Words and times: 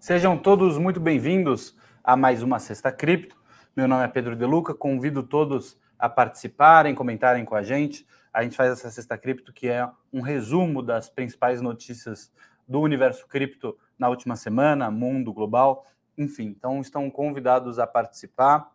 Sejam 0.00 0.34
todos 0.38 0.78
muito 0.78 0.98
bem-vindos 0.98 1.76
a 2.02 2.16
mais 2.16 2.42
uma 2.42 2.58
Sexta 2.58 2.90
Cripto. 2.90 3.36
Meu 3.76 3.86
nome 3.86 4.02
é 4.02 4.08
Pedro 4.08 4.34
De 4.34 4.46
Luca, 4.46 4.72
convido 4.72 5.22
todos 5.22 5.78
a 5.98 6.08
participarem, 6.08 6.94
comentarem 6.94 7.44
com 7.44 7.54
a 7.54 7.62
gente. 7.62 8.06
A 8.32 8.42
gente 8.42 8.56
faz 8.56 8.72
essa 8.72 8.90
Sexta 8.90 9.18
Cripto, 9.18 9.52
que 9.52 9.68
é 9.68 9.86
um 10.10 10.22
resumo 10.22 10.82
das 10.82 11.10
principais 11.10 11.60
notícias 11.60 12.32
do 12.66 12.80
universo 12.80 13.28
cripto 13.28 13.76
na 13.98 14.08
última 14.08 14.36
semana, 14.36 14.90
mundo 14.90 15.34
global, 15.34 15.84
enfim. 16.16 16.46
Então, 16.46 16.80
estão 16.80 17.10
convidados 17.10 17.78
a 17.78 17.86
participar. 17.86 18.72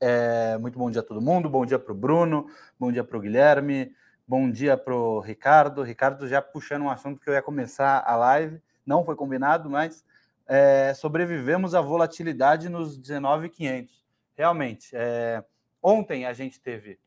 É, 0.00 0.56
muito 0.58 0.78
bom 0.78 0.88
dia 0.88 1.00
a 1.00 1.04
todo 1.04 1.20
mundo, 1.20 1.50
bom 1.50 1.66
dia 1.66 1.80
para 1.80 1.92
o 1.92 1.96
Bruno, 1.96 2.46
bom 2.78 2.92
dia 2.92 3.02
para 3.02 3.18
o 3.18 3.20
Guilherme, 3.20 3.92
bom 4.24 4.48
dia 4.48 4.76
para 4.76 4.94
o 4.94 5.18
Ricardo. 5.18 5.82
Ricardo 5.82 6.28
já 6.28 6.40
puxando 6.40 6.82
um 6.82 6.90
assunto 6.90 7.20
que 7.20 7.28
eu 7.28 7.34
ia 7.34 7.42
começar 7.42 8.04
a 8.06 8.14
live, 8.14 8.62
não 8.86 9.04
foi 9.04 9.16
combinado, 9.16 9.68
mas 9.68 10.04
é, 10.46 10.92
sobrevivemos 10.94 11.74
à 11.74 11.80
volatilidade 11.80 12.68
nos 12.68 12.98
19,500. 12.98 14.04
Realmente, 14.36 14.90
é, 14.94 15.44
ontem 15.82 16.26
a 16.26 16.32
gente 16.32 16.60
teve 16.60 16.98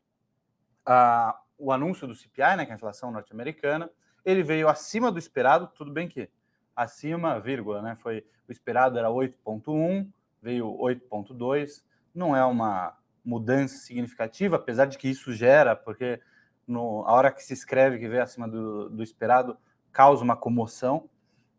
a, 0.84 1.38
o 1.58 1.72
anúncio 1.72 2.06
do 2.06 2.14
CPI, 2.14 2.56
né, 2.56 2.64
que 2.64 2.70
é 2.70 2.74
a 2.74 2.76
inflação 2.76 3.10
norte-americana, 3.10 3.90
ele 4.24 4.42
veio 4.42 4.68
acima 4.68 5.12
do 5.12 5.18
esperado, 5.18 5.68
tudo 5.68 5.92
bem 5.92 6.08
que 6.08 6.28
acima, 6.74 7.40
vírgula, 7.40 7.82
né, 7.82 7.96
foi 7.96 8.24
o 8.48 8.52
esperado 8.52 8.98
era 8.98 9.08
8.1, 9.08 10.08
veio 10.40 10.66
8.2, 10.78 11.82
não 12.14 12.34
é 12.34 12.44
uma 12.44 12.96
mudança 13.24 13.76
significativa, 13.76 14.56
apesar 14.56 14.86
de 14.86 14.96
que 14.96 15.08
isso 15.08 15.32
gera, 15.32 15.76
porque 15.76 16.20
no, 16.66 17.04
a 17.06 17.12
hora 17.12 17.30
que 17.30 17.42
se 17.42 17.52
escreve 17.52 17.98
que 17.98 18.08
veio 18.08 18.22
acima 18.22 18.48
do, 18.48 18.88
do 18.88 19.02
esperado, 19.02 19.58
causa 19.92 20.24
uma 20.24 20.36
comoção, 20.36 21.08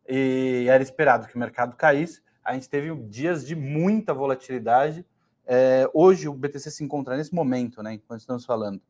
e 0.09 0.65
era 0.67 0.81
esperado 0.81 1.27
que 1.27 1.35
o 1.35 1.39
mercado 1.39 1.75
caísse. 1.75 2.23
A 2.43 2.53
gente 2.53 2.67
teve 2.67 2.95
dias 3.03 3.45
de 3.45 3.55
muita 3.55 4.11
volatilidade. 4.13 5.05
É, 5.45 5.87
hoje 5.93 6.27
o 6.27 6.33
BTC 6.33 6.71
se 6.71 6.83
encontra 6.83 7.15
nesse 7.15 7.31
momento, 7.33 7.83
né, 7.83 7.93
enquanto 7.93 8.21
estamos 8.21 8.43
falando, 8.45 8.81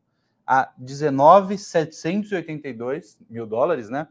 a 0.46 0.72
19,782 0.78 3.18
mil 3.28 3.46
dólares, 3.46 3.90
né? 3.90 4.08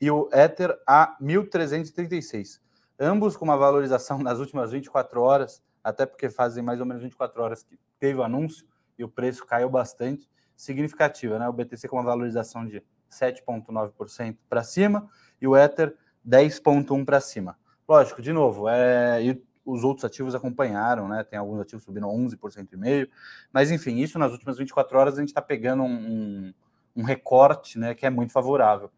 E 0.00 0.08
o 0.10 0.28
Ether 0.32 0.78
a 0.86 1.16
1.336. 1.20 2.60
Ambos 2.98 3.36
com 3.36 3.44
uma 3.44 3.56
valorização 3.56 4.18
nas 4.18 4.38
últimas 4.38 4.72
24 4.72 5.20
horas, 5.20 5.62
até 5.82 6.06
porque 6.06 6.30
fazem 6.30 6.62
mais 6.62 6.80
ou 6.80 6.86
menos 6.86 7.02
24 7.02 7.42
horas 7.42 7.62
que 7.62 7.78
teve 7.98 8.18
o 8.18 8.22
anúncio 8.22 8.66
e 8.98 9.04
o 9.04 9.08
preço 9.08 9.44
caiu 9.44 9.68
bastante, 9.68 10.30
significativa, 10.56 11.38
né? 11.38 11.46
O 11.48 11.52
BTC 11.52 11.88
com 11.88 11.96
uma 11.96 12.04
valorização 12.04 12.66
de 12.66 12.82
7,9% 13.10 14.36
para 14.48 14.62
cima 14.62 15.10
e 15.40 15.46
o 15.46 15.56
Ether 15.56 15.94
10,1 16.26 17.04
para 17.04 17.20
cima. 17.20 17.56
Lógico, 17.88 18.22
de 18.22 18.32
novo, 18.32 18.68
é, 18.68 19.22
e 19.22 19.42
os 19.64 19.84
outros 19.84 20.04
ativos 20.04 20.34
acompanharam, 20.34 21.08
né? 21.08 21.22
Tem 21.24 21.38
alguns 21.38 21.60
ativos 21.60 21.84
subindo 21.84 22.06
11% 22.06 22.68
e 22.72 22.76
meio, 22.76 23.08
mas 23.52 23.70
enfim, 23.70 23.96
isso 23.98 24.18
nas 24.18 24.32
últimas 24.32 24.58
24 24.58 24.98
horas 24.98 25.14
a 25.14 25.20
gente 25.20 25.28
está 25.28 25.42
pegando 25.42 25.82
um, 25.82 26.52
um, 26.96 27.02
recorte, 27.02 27.78
né? 27.78 27.94
Que 27.94 28.06
é 28.06 28.10
muito 28.10 28.32
favorável, 28.32 28.90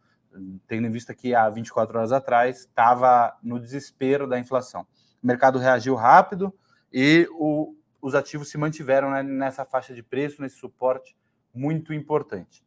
tendo 0.66 0.86
em 0.86 0.90
vista 0.90 1.14
que 1.14 1.34
há 1.34 1.48
24 1.48 1.98
horas 1.98 2.12
atrás 2.12 2.60
estava 2.60 3.36
no 3.42 3.60
desespero 3.60 4.26
da 4.26 4.38
inflação. 4.38 4.86
O 5.22 5.26
mercado 5.26 5.58
reagiu 5.58 5.94
rápido 5.94 6.52
e 6.92 7.28
o, 7.32 7.74
os 8.00 8.14
ativos 8.14 8.48
se 8.48 8.58
mantiveram 8.58 9.10
né, 9.10 9.22
nessa 9.22 9.64
faixa 9.64 9.94
de 9.94 10.02
preço, 10.02 10.40
nesse 10.40 10.56
suporte 10.56 11.16
muito 11.54 11.92
importante, 11.92 12.64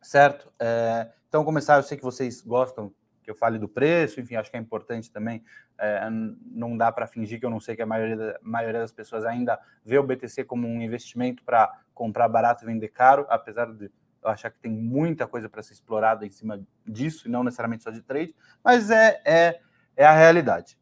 certo? 0.00 0.52
É, 0.58 1.10
então, 1.28 1.44
começar, 1.44 1.76
eu 1.76 1.82
sei 1.82 1.96
que 1.96 2.02
vocês 2.02 2.40
gostam 2.40 2.92
que 3.28 3.32
eu 3.32 3.36
fale 3.36 3.58
do 3.58 3.68
preço, 3.68 4.18
enfim, 4.20 4.36
acho 4.36 4.50
que 4.50 4.56
é 4.56 4.60
importante 4.60 5.12
também. 5.12 5.44
É, 5.78 6.08
não 6.50 6.74
dá 6.74 6.90
para 6.90 7.06
fingir 7.06 7.38
que 7.38 7.44
eu 7.44 7.50
não 7.50 7.60
sei 7.60 7.76
que 7.76 7.82
a 7.82 7.86
maioria, 7.86 8.38
maioria 8.40 8.80
das 8.80 8.90
pessoas 8.90 9.22
ainda 9.26 9.60
vê 9.84 9.98
o 9.98 10.02
BTC 10.02 10.44
como 10.44 10.66
um 10.66 10.80
investimento 10.80 11.44
para 11.44 11.70
comprar 11.92 12.26
barato 12.26 12.64
e 12.64 12.66
vender 12.66 12.88
caro, 12.88 13.26
apesar 13.28 13.66
de 13.66 13.90
eu 14.22 14.30
achar 14.30 14.50
que 14.50 14.58
tem 14.58 14.72
muita 14.72 15.26
coisa 15.26 15.46
para 15.46 15.62
ser 15.62 15.74
explorada 15.74 16.24
em 16.24 16.30
cima 16.30 16.58
disso, 16.86 17.28
e 17.28 17.30
não 17.30 17.44
necessariamente 17.44 17.84
só 17.84 17.90
de 17.90 18.00
trade, 18.00 18.34
mas 18.64 18.90
é, 18.90 19.20
é, 19.26 19.60
é 19.94 20.06
a 20.06 20.14
realidade. 20.14 20.78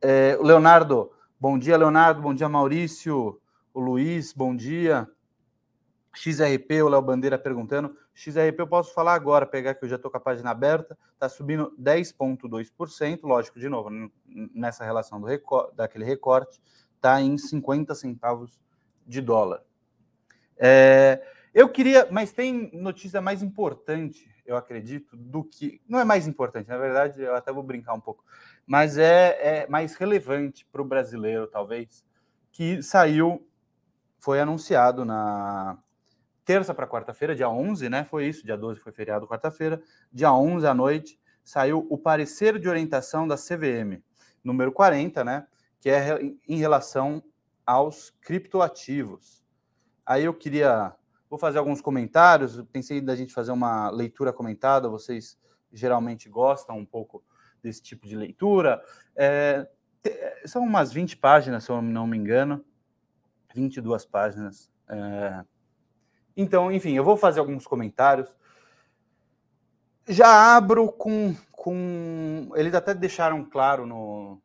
É, 0.00 0.38
Leonardo, 0.40 1.12
bom 1.38 1.58
dia, 1.58 1.76
Leonardo, 1.76 2.22
bom 2.22 2.32
dia, 2.32 2.48
Maurício, 2.48 3.38
o 3.74 3.80
Luiz, 3.80 4.32
bom 4.32 4.56
dia. 4.56 5.06
XRP, 6.14 6.82
o 6.82 6.88
Léo 6.88 7.02
Bandeira 7.02 7.38
perguntando. 7.38 7.96
XRP 8.14 8.60
eu 8.60 8.66
posso 8.66 8.94
falar 8.94 9.14
agora, 9.14 9.44
pegar 9.44 9.74
que 9.74 9.84
eu 9.84 9.88
já 9.88 9.96
estou 9.96 10.10
com 10.10 10.16
a 10.16 10.20
página 10.20 10.50
aberta, 10.50 10.96
está 11.12 11.28
subindo 11.28 11.74
10,2%, 11.80 13.20
lógico, 13.24 13.58
de 13.58 13.68
novo, 13.68 13.90
nessa 14.26 14.84
relação 14.84 15.20
do 15.20 15.26
daquele 15.74 16.04
recorte, 16.04 16.60
está 16.94 17.20
em 17.20 17.36
50 17.36 17.94
centavos 17.94 18.60
de 19.06 19.20
dólar. 19.20 19.62
É, 20.56 21.22
eu 21.52 21.68
queria, 21.68 22.06
mas 22.10 22.32
tem 22.32 22.70
notícia 22.72 23.20
mais 23.20 23.42
importante, 23.42 24.28
eu 24.46 24.56
acredito, 24.56 25.16
do 25.16 25.42
que. 25.42 25.80
Não 25.88 25.98
é 25.98 26.04
mais 26.04 26.26
importante, 26.26 26.68
na 26.68 26.78
verdade, 26.78 27.20
eu 27.20 27.34
até 27.34 27.52
vou 27.52 27.62
brincar 27.62 27.94
um 27.94 28.00
pouco, 28.00 28.24
mas 28.66 28.96
é, 28.96 29.62
é 29.62 29.66
mais 29.68 29.96
relevante 29.96 30.64
para 30.70 30.80
o 30.80 30.84
brasileiro, 30.84 31.46
talvez, 31.46 32.04
que 32.52 32.82
saiu, 32.82 33.46
foi 34.18 34.40
anunciado 34.40 35.04
na, 35.04 35.76
terça 36.44 36.74
para 36.74 36.86
quarta-feira, 36.86 37.34
dia 37.34 37.48
11, 37.48 37.88
né? 37.88 38.04
Foi 38.04 38.26
isso, 38.26 38.44
dia 38.44 38.56
12 38.56 38.80
foi 38.80 38.92
feriado 38.92 39.26
quarta-feira. 39.26 39.80
Dia 40.12 40.32
11 40.32 40.66
à 40.66 40.74
noite 40.74 41.18
saiu 41.42 41.86
o 41.90 41.98
parecer 41.98 42.58
de 42.58 42.68
orientação 42.68 43.26
da 43.26 43.36
CVM, 43.36 44.02
número 44.42 44.72
40, 44.72 45.24
né? 45.24 45.46
Que 45.80 45.90
é 45.90 46.18
em 46.48 46.56
relação 46.56 47.22
aos 47.66 48.10
criptoativos. 48.20 49.44
Aí 50.04 50.24
eu 50.24 50.34
queria. 50.34 50.94
Vou 51.28 51.38
fazer 51.38 51.58
alguns 51.58 51.80
comentários. 51.80 52.62
Pensei 52.72 53.00
da 53.00 53.16
gente 53.16 53.32
fazer 53.32 53.52
uma 53.52 53.90
leitura 53.90 54.32
comentada. 54.32 54.88
Vocês 54.88 55.38
geralmente 55.72 56.28
gostam 56.28 56.78
um 56.78 56.86
pouco 56.86 57.24
desse 57.62 57.82
tipo 57.82 58.06
de 58.06 58.16
leitura. 58.16 58.82
É, 59.16 59.66
são 60.44 60.62
umas 60.62 60.92
20 60.92 61.16
páginas, 61.16 61.64
se 61.64 61.70
eu 61.70 61.80
não 61.80 62.06
me 62.06 62.16
engano. 62.16 62.64
22 63.54 64.04
páginas. 64.04 64.70
É, 64.88 65.44
então, 66.36 66.70
enfim, 66.72 66.92
eu 66.92 67.04
vou 67.04 67.16
fazer 67.16 67.40
alguns 67.40 67.66
comentários. 67.66 68.34
Já 70.08 70.56
abro 70.56 70.90
com, 70.92 71.34
com 71.52 72.50
eles 72.54 72.74
até 72.74 72.92
deixaram 72.92 73.44
claro 73.44 73.86
no 73.86 74.40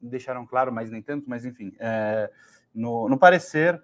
deixaram 0.00 0.44
claro, 0.44 0.72
mas 0.72 0.90
nem 0.90 1.00
tanto, 1.00 1.30
mas 1.30 1.44
enfim, 1.44 1.72
é, 1.78 2.28
no, 2.74 3.08
no 3.08 3.16
parecer 3.16 3.80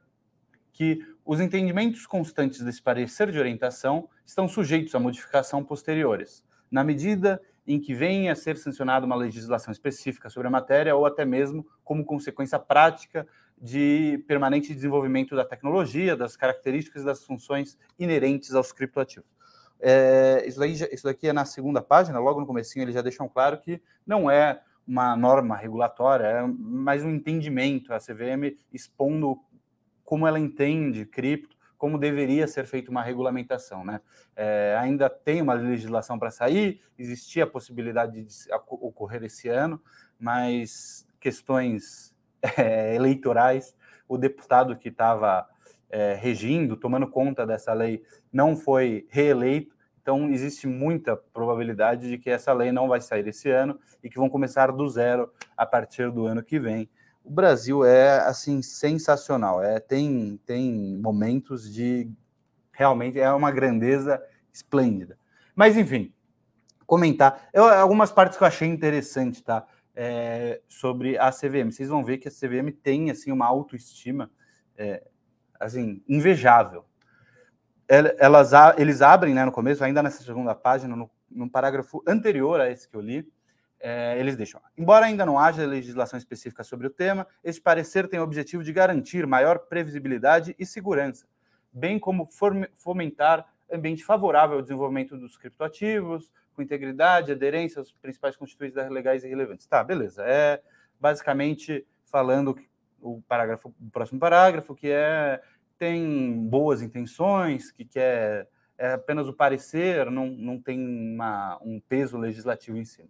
que 0.73 0.99
os 1.25 1.41
entendimentos 1.41 2.07
constantes 2.07 2.61
desse 2.61 2.83
parecer 2.83 3.31
de 3.31 3.39
orientação 3.39 4.09
estão 4.27 4.49
sujeitos 4.49 4.95
a 4.95 4.99
modificação 4.99 5.63
posteriores, 5.63 6.45
na 6.69 6.83
medida 6.83 7.41
em 7.67 7.79
que 7.79 7.95
venha 7.95 8.33
a 8.33 8.35
ser 8.35 8.57
sancionada 8.57 9.07
uma 9.07 9.15
legislação 9.15 9.71
específica 9.71 10.29
sobre 10.29 10.49
a 10.49 10.51
matéria 10.51 10.97
ou 10.97 11.07
até 11.07 11.25
mesmo 11.25 11.67
como 11.85 12.05
consequência 12.05 12.59
prática 12.59 13.27
de 13.61 14.23
permanente 14.27 14.75
desenvolvimento 14.75 15.35
da 15.35 15.45
tecnologia, 15.45 16.17
das 16.17 16.37
características 16.37 17.03
e 17.03 17.05
das 17.05 17.25
funções 17.25 17.79
inerentes 17.99 18.55
aos 18.55 18.73
criptoativos. 18.73 19.29
É, 19.81 20.45
isso, 20.47 20.59
daí, 20.59 20.73
isso 20.73 21.05
daqui 21.05 21.29
é 21.29 21.33
na 21.33 21.45
segunda 21.45 21.81
página, 21.81 22.19
logo 22.19 22.41
no 22.41 22.47
comecinho 22.47 22.83
eles 22.83 22.95
já 22.95 23.03
deixam 23.03 23.29
claro 23.29 23.59
que 23.59 23.81
não 24.07 24.31
é 24.31 24.61
uma 24.87 25.15
norma 25.15 25.57
regulatória, 25.57 26.25
é 26.25 26.47
mais 26.47 27.05
um 27.05 27.11
entendimento, 27.11 27.93
a 27.93 27.99
CVM 27.99 28.57
expondo 28.73 29.39
como 30.03 30.27
ela 30.27 30.39
entende 30.39 31.05
cripto, 31.05 31.57
como 31.77 31.99
deveria 31.99 32.49
ser 32.49 32.67
feita 32.67 32.91
uma 32.91 33.03
regulamentação. 33.03 33.85
Né? 33.85 34.01
É, 34.35 34.77
ainda 34.81 35.09
tem 35.09 35.41
uma 35.43 35.53
legislação 35.53 36.19
para 36.19 36.31
sair, 36.31 36.81
existia 36.99 37.45
a 37.45 37.47
possibilidade 37.47 38.23
de 38.23 38.53
ocorrer 38.69 39.23
esse 39.23 39.49
ano, 39.49 39.81
mas 40.19 41.07
questões 41.21 42.17
é, 42.57 42.95
eleitorais, 42.95 43.75
o 44.09 44.17
deputado 44.17 44.77
que 44.77 44.89
estava 44.89 45.47
é, 45.91 46.15
regindo, 46.15 46.77
tomando 46.77 47.09
conta 47.09 47.47
dessa 47.47 47.73
lei, 47.73 48.03
não 48.33 48.57
foi 48.57 49.07
reeleito. 49.11 49.77
Então, 50.01 50.31
existe 50.31 50.67
muita 50.67 51.17
probabilidade 51.17 52.09
de 52.09 52.19
que 52.19 52.31
essa 52.31 52.53
lei 52.53 52.73
não 52.73 52.89
vai 52.89 53.01
sair 53.01 53.27
esse 53.29 53.51
ano 53.51 53.79
e 54.03 54.09
que 54.09 54.19
vão 54.19 54.29
começar 54.29 54.73
do 54.73 54.89
zero 54.89 55.31
a 55.57 55.67
partir 55.67 56.11
do 56.11 56.27
ano 56.27 56.43
que 56.43 56.59
vem. 56.59 56.89
O 57.23 57.31
Brasil 57.31 57.85
é 57.85 58.21
assim 58.21 58.63
sensacional, 58.63 59.63
é 59.63 59.79
tem 59.79 60.41
tem 60.47 60.97
momentos 60.97 61.71
de 61.71 62.11
realmente 62.73 63.21
é 63.21 63.31
uma 63.31 63.51
grandeza 63.51 64.19
esplêndida. 64.51 65.19
Mas 65.55 65.77
enfim, 65.77 66.11
comentar 66.87 67.47
eu, 67.53 67.65
algumas 67.65 68.11
partes 68.11 68.39
que 68.39 68.43
eu 68.43 68.49
achei 68.49 68.67
interessante, 68.67 69.45
tá? 69.45 69.67
É, 70.01 70.61
sobre 70.69 71.19
a 71.19 71.33
CVM. 71.33 71.73
Vocês 71.73 71.89
vão 71.89 72.05
ver 72.05 72.19
que 72.19 72.29
a 72.29 72.31
CVM 72.31 72.71
tem 72.71 73.11
assim 73.11 73.33
uma 73.33 73.47
autoestima 73.47 74.31
é, 74.77 75.03
assim 75.59 76.01
invejável. 76.09 76.85
Elas, 77.89 78.53
eles 78.77 79.03
abrem 79.03 79.35
né, 79.35 79.45
no 79.45 79.51
começo, 79.51 79.83
ainda 79.83 80.01
nessa 80.01 80.23
segunda 80.23 80.55
página, 80.55 80.95
no, 80.95 81.11
no 81.29 81.51
parágrafo 81.51 82.01
anterior 82.07 82.61
a 82.61 82.71
esse 82.71 82.89
que 82.89 82.95
eu 82.95 83.01
li, 83.01 83.27
é, 83.81 84.17
eles 84.21 84.37
deixam. 84.37 84.61
Embora 84.77 85.07
ainda 85.07 85.27
não 85.27 85.37
haja 85.37 85.67
legislação 85.67 86.17
específica 86.17 86.63
sobre 86.63 86.87
o 86.87 86.91
tema, 86.91 87.27
este 87.43 87.61
parecer 87.61 88.07
tem 88.07 88.21
o 88.21 88.23
objetivo 88.23 88.63
de 88.63 88.73
garantir 88.73 89.27
maior 89.27 89.59
previsibilidade 89.59 90.55
e 90.59 90.65
segurança, 90.65 91.27
bem 91.73 91.99
como 91.99 92.29
fomentar 92.77 93.45
ambiente 93.73 94.05
favorável 94.05 94.57
ao 94.57 94.63
desenvolvimento 94.63 95.17
dos 95.17 95.37
criptoativos, 95.37 96.33
com 96.55 96.63
integridade, 96.63 97.33
aderência 97.33 97.79
aos 97.79 97.93
principais 97.93 98.37
constituintes 98.37 98.77
legais 98.91 99.25
e 99.25 99.29
relevantes. 99.29 99.67
Tá, 99.67 99.83
beleza. 99.85 100.25
É 100.25 100.61
basicamente 101.01 101.87
falando 102.05 102.57
o 103.01 103.23
parágrafo, 103.29 103.73
o 103.81 103.91
próximo 103.91 104.19
parágrafo, 104.19 104.75
que 104.75 104.91
é 104.91 105.41
tem 105.79 106.49
boas 106.49 106.83
intenções, 106.83 107.71
que 107.71 107.85
quer 107.85 108.49
é 108.79 108.93
apenas 108.93 109.27
o 109.27 109.33
parecer, 109.33 110.09
não, 110.09 110.29
não 110.29 110.61
tem 110.61 110.79
uma, 110.81 111.59
um 111.61 111.81
peso 111.81 112.17
legislativo 112.17 112.79
em 112.79 112.85
cima. 112.85 113.09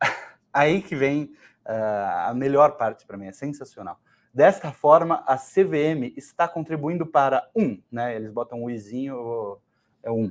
Aí 0.52 0.82
que 0.82 0.96
vem 0.96 1.32
uh, 1.64 2.26
a 2.26 2.34
melhor 2.34 2.76
parte 2.76 3.06
para 3.06 3.16
mim, 3.16 3.26
é 3.26 3.32
sensacional. 3.32 4.00
Desta 4.34 4.72
forma, 4.72 5.22
a 5.26 5.36
CVM 5.36 6.12
está 6.16 6.48
contribuindo 6.48 7.06
para 7.06 7.48
um, 7.54 7.80
né? 7.90 8.16
Eles 8.16 8.32
botam 8.32 8.62
o 8.62 8.70
izinho, 8.70 9.58
é 10.02 10.10
um, 10.10 10.30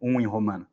um 0.00 0.20
em 0.20 0.26
romano. 0.26 0.66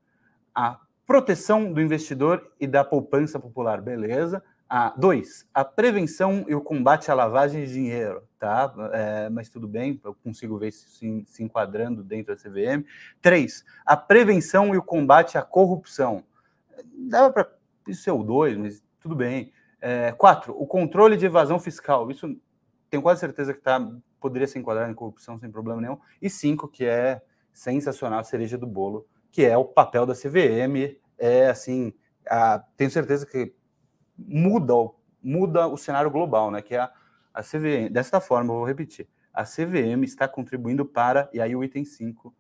A 0.54 0.80
proteção 1.06 1.72
do 1.72 1.82
investidor 1.82 2.52
e 2.60 2.68
da 2.68 2.84
poupança 2.84 3.40
popular, 3.40 3.82
beleza. 3.82 4.44
A, 4.70 4.90
dois, 4.98 5.48
a 5.54 5.64
prevenção 5.64 6.44
e 6.46 6.54
o 6.54 6.60
combate 6.60 7.10
à 7.10 7.14
lavagem 7.14 7.64
de 7.64 7.72
dinheiro, 7.72 8.22
tá? 8.38 8.74
É, 8.92 9.30
mas 9.30 9.48
tudo 9.48 9.66
bem, 9.66 10.00
eu 10.04 10.14
consigo 10.16 10.58
ver 10.58 10.68
isso 10.68 10.90
se, 10.90 11.24
se 11.26 11.42
enquadrando 11.42 12.04
dentro 12.04 12.36
da 12.36 12.42
CVM. 12.42 12.86
Três, 13.22 13.64
a 13.86 13.96
prevenção 13.96 14.76
e 14.76 14.78
o 14.78 14.84
combate 14.84 15.38
à 15.38 15.42
corrupção. 15.42 16.26
Dava 16.94 17.32
para 17.32 17.50
isso 17.88 18.04
ser 18.04 18.12
o 18.12 18.22
dois, 18.24 18.58
mas 18.58 18.84
tudo 19.00 19.16
bem. 19.16 19.54
É, 19.80 20.12
quatro, 20.12 20.54
o 20.60 20.68
controle 20.68 21.16
de 21.16 21.26
evasão 21.26 21.60
fiscal. 21.60 22.12
Isso 22.12 22.36
tenho 22.90 23.02
quase 23.02 23.22
certeza 23.22 23.54
que 23.54 23.62
tá, 23.62 23.80
poderia 24.20 24.48
ser 24.48 24.60
enquadrado 24.60 24.92
em 24.92 24.96
corrupção 24.96 25.38
sem 25.38 25.50
problema 25.50 25.80
nenhum. 25.80 25.98
E 26.22 26.30
cinco, 26.30 26.68
que 26.68 26.84
é 26.84 27.22
sensacional, 27.58 28.20
a 28.20 28.24
cereja 28.24 28.56
do 28.56 28.68
bolo, 28.68 29.08
que 29.32 29.44
é 29.44 29.58
o 29.58 29.66
papel 29.66 30.06
da 30.06 30.14
CVM. 30.14 30.96
É 31.18 31.50
assim, 31.50 31.92
a, 32.30 32.60
tenho 32.78 32.92
certeza 32.92 33.26
que 33.26 33.52
muda, 34.16 34.74
muda 35.24 35.68
o 35.68 35.76
cenário 35.76 36.12
global, 36.12 36.52
né? 36.52 36.62
Que 36.62 36.76
é 36.76 36.80
a, 36.82 36.92
a 37.34 37.42
CVM. 37.42 37.92
Desta 37.92 38.22
forma, 38.22 38.54
vou 38.54 38.64
repetir. 38.64 39.08
A 39.34 39.44
CVM 39.44 40.04
está 40.04 40.28
contribuindo 40.28 40.86
para, 40.86 41.30
e 41.34 41.42
aí 41.42 41.56
o 41.56 41.64
item 41.64 41.84
5, 41.84 42.34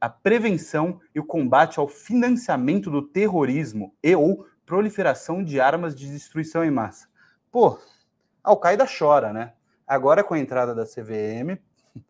a 0.00 0.08
prevenção 0.08 0.98
e 1.14 1.20
o 1.20 1.24
combate 1.24 1.78
ao 1.78 1.86
financiamento 1.86 2.90
do 2.90 3.02
terrorismo 3.02 3.94
e 4.02 4.16
ou 4.16 4.46
proliferação 4.64 5.44
de 5.44 5.60
armas 5.60 5.94
de 5.94 6.10
destruição 6.10 6.64
em 6.64 6.70
massa. 6.70 7.08
Pô, 7.50 7.78
Al-Qaeda 8.42 8.86
chora, 8.86 9.34
né? 9.34 9.52
Agora 9.86 10.24
com 10.24 10.32
a 10.32 10.38
entrada 10.38 10.74
da 10.74 10.86
CVM, 10.86 11.60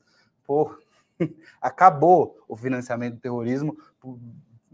pô, 0.47 0.77
acabou 1.61 2.45
o 2.49 2.57
financiamento 2.57 3.15
do 3.15 3.21
terrorismo 3.21 3.77
por, 4.01 4.19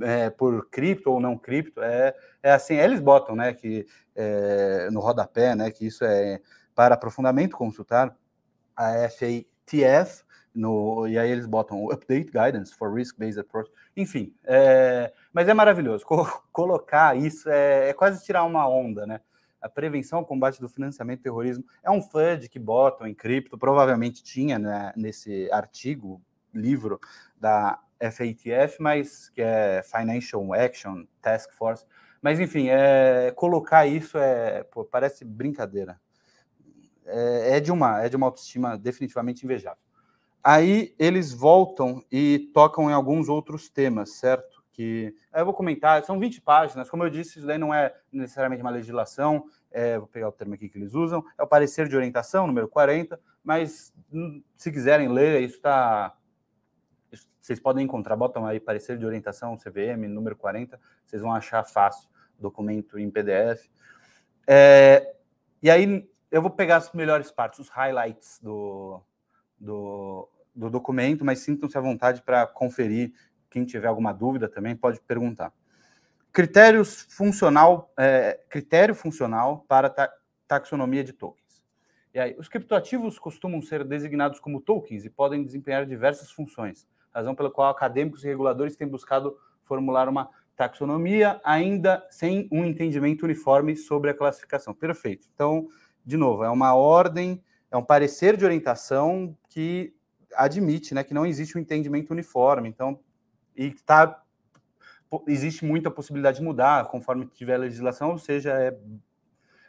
é, 0.00 0.30
por 0.30 0.68
cripto 0.70 1.10
ou 1.10 1.20
não 1.20 1.36
cripto. 1.36 1.82
É, 1.82 2.14
é 2.42 2.52
assim, 2.52 2.74
eles 2.74 3.00
botam, 3.00 3.34
né, 3.36 3.52
que 3.52 3.86
é, 4.14 4.88
no 4.90 5.00
rodapé, 5.00 5.54
né, 5.54 5.70
que 5.70 5.86
isso 5.86 6.04
é 6.04 6.40
para 6.74 6.94
aprofundamento 6.94 7.56
consultar 7.56 8.16
a 8.76 8.92
FATF, 9.08 10.22
no, 10.54 11.06
e 11.06 11.18
aí 11.18 11.30
eles 11.30 11.46
botam 11.46 11.90
Update 11.90 12.30
Guidance 12.30 12.74
for 12.74 12.92
Risk-Based 12.92 13.40
Approach. 13.40 13.70
Enfim, 13.96 14.34
é, 14.44 15.12
mas 15.32 15.48
é 15.48 15.54
maravilhoso. 15.54 16.04
Co 16.04 16.24
colocar 16.52 17.16
isso 17.16 17.48
é, 17.48 17.90
é, 17.90 17.92
quase 17.92 18.24
tirar 18.24 18.44
uma 18.44 18.68
onda, 18.68 19.06
né? 19.06 19.20
A 19.60 19.68
prevenção, 19.68 20.20
o 20.20 20.24
combate 20.24 20.60
do 20.60 20.68
financiamento 20.68 21.20
do 21.20 21.24
terrorismo 21.24 21.64
é 21.82 21.90
um 21.90 22.00
FUD 22.00 22.48
que 22.48 22.58
botam 22.58 23.06
em 23.06 23.14
cripto, 23.14 23.58
provavelmente 23.58 24.22
tinha 24.22 24.56
né, 24.58 24.92
nesse 24.96 25.50
artigo, 25.50 26.22
livro 26.58 27.00
da 27.36 27.80
FATF, 28.00 28.80
mas 28.80 29.28
que 29.30 29.42
é 29.42 29.82
Financial 29.82 30.52
Action 30.52 31.04
Task 31.20 31.52
Force. 31.52 31.84
Mas 32.20 32.40
enfim, 32.40 32.68
é, 32.68 33.32
colocar 33.34 33.86
isso 33.86 34.18
é 34.18 34.64
pô, 34.64 34.84
parece 34.84 35.24
brincadeira. 35.24 36.00
É, 37.04 37.56
é, 37.56 37.60
de 37.60 37.72
uma 37.72 38.02
é 38.02 38.08
de 38.08 38.16
uma 38.16 38.26
autoestima 38.26 38.76
definitivamente 38.76 39.44
invejável. 39.44 39.82
Aí 40.42 40.94
eles 40.98 41.32
voltam 41.32 42.02
e 42.12 42.50
tocam 42.52 42.90
em 42.90 42.92
alguns 42.92 43.28
outros 43.28 43.68
temas, 43.68 44.14
certo? 44.14 44.62
Que 44.72 45.14
eu 45.34 45.44
vou 45.44 45.54
comentar, 45.54 46.04
são 46.04 46.18
20 46.18 46.40
páginas, 46.42 46.88
como 46.88 47.02
eu 47.02 47.10
disse, 47.10 47.38
isso 47.38 47.46
daí 47.46 47.58
não 47.58 47.74
é 47.74 47.94
necessariamente 48.12 48.62
uma 48.62 48.70
legislação, 48.70 49.44
é, 49.70 49.98
vou 49.98 50.06
pegar 50.06 50.28
o 50.28 50.32
termo 50.32 50.54
aqui 50.54 50.68
que 50.68 50.78
eles 50.78 50.94
usam, 50.94 51.24
é 51.36 51.42
o 51.42 51.46
parecer 51.46 51.88
de 51.88 51.96
orientação, 51.96 52.46
número 52.46 52.68
40, 52.68 53.18
mas 53.42 53.92
hum, 54.12 54.42
se 54.56 54.70
quiserem 54.70 55.08
ler, 55.08 55.42
isso 55.42 55.56
está. 55.56 56.14
Vocês 57.48 57.58
podem 57.58 57.86
encontrar, 57.86 58.14
botam 58.14 58.44
aí 58.46 58.60
parecer 58.60 58.98
de 58.98 59.06
orientação, 59.06 59.56
CVM, 59.56 60.06
número 60.06 60.36
40, 60.36 60.78
vocês 61.02 61.22
vão 61.22 61.32
achar 61.32 61.64
fácil 61.64 62.06
documento 62.38 62.98
em 62.98 63.10
PDF. 63.10 63.70
É, 64.46 65.14
e 65.62 65.70
aí 65.70 66.06
eu 66.30 66.42
vou 66.42 66.50
pegar 66.50 66.76
as 66.76 66.92
melhores 66.92 67.30
partes, 67.30 67.60
os 67.60 67.70
highlights 67.70 68.38
do, 68.42 69.00
do, 69.58 70.28
do 70.54 70.68
documento, 70.68 71.24
mas 71.24 71.38
sintam-se 71.38 71.78
à 71.78 71.80
vontade 71.80 72.20
para 72.20 72.46
conferir. 72.46 73.14
Quem 73.48 73.64
tiver 73.64 73.88
alguma 73.88 74.12
dúvida 74.12 74.46
também 74.46 74.76
pode 74.76 75.00
perguntar. 75.00 75.50
Critérios 76.30 77.06
funcional, 77.08 77.90
é, 77.96 78.38
critério 78.50 78.94
funcional 78.94 79.64
para 79.66 79.88
ta 79.88 80.12
taxonomia 80.46 81.02
de 81.02 81.14
tokens. 81.14 81.64
E 82.12 82.20
aí, 82.20 82.36
os 82.38 82.46
criptoativos 82.46 83.18
costumam 83.18 83.62
ser 83.62 83.84
designados 83.84 84.38
como 84.38 84.60
tokens 84.60 85.06
e 85.06 85.10
podem 85.10 85.42
desempenhar 85.42 85.86
diversas 85.86 86.30
funções, 86.30 86.86
razão 87.12 87.34
pela 87.34 87.50
qual 87.50 87.70
acadêmicos 87.70 88.24
e 88.24 88.28
reguladores 88.28 88.76
têm 88.76 88.86
buscado 88.86 89.36
formular 89.62 90.08
uma 90.08 90.28
taxonomia 90.56 91.40
ainda 91.44 92.04
sem 92.10 92.48
um 92.50 92.64
entendimento 92.64 93.22
uniforme 93.22 93.76
sobre 93.76 94.10
a 94.10 94.14
classificação. 94.14 94.74
Perfeito. 94.74 95.28
Então, 95.32 95.68
de 96.04 96.16
novo, 96.16 96.42
é 96.42 96.50
uma 96.50 96.74
ordem 96.74 97.42
é 97.70 97.76
um 97.76 97.84
parecer 97.84 98.36
de 98.36 98.44
orientação 98.44 99.36
que 99.48 99.94
admite 100.34 100.94
né, 100.94 101.04
que 101.04 101.14
não 101.14 101.26
existe 101.26 101.56
um 101.56 101.60
entendimento 101.60 102.10
uniforme. 102.10 102.68
Então, 102.68 102.98
e 103.54 103.70
tá, 103.70 104.22
existe 105.26 105.64
muita 105.64 105.90
possibilidade 105.90 106.38
de 106.38 106.44
mudar 106.44 106.86
conforme 106.86 107.26
tiver 107.26 107.58
legislação, 107.58 108.12
ou 108.12 108.18
seja, 108.18 108.52
é 108.52 108.76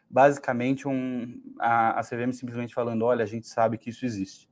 basicamente 0.09 0.87
um, 0.87 1.41
a, 1.59 1.99
a 1.99 2.03
CVM 2.03 2.31
simplesmente 2.31 2.73
falando: 2.73 3.03
olha, 3.03 3.23
a 3.23 3.27
gente 3.27 3.47
sabe 3.47 3.77
que 3.77 3.89
isso 3.89 4.05
existe. 4.05 4.49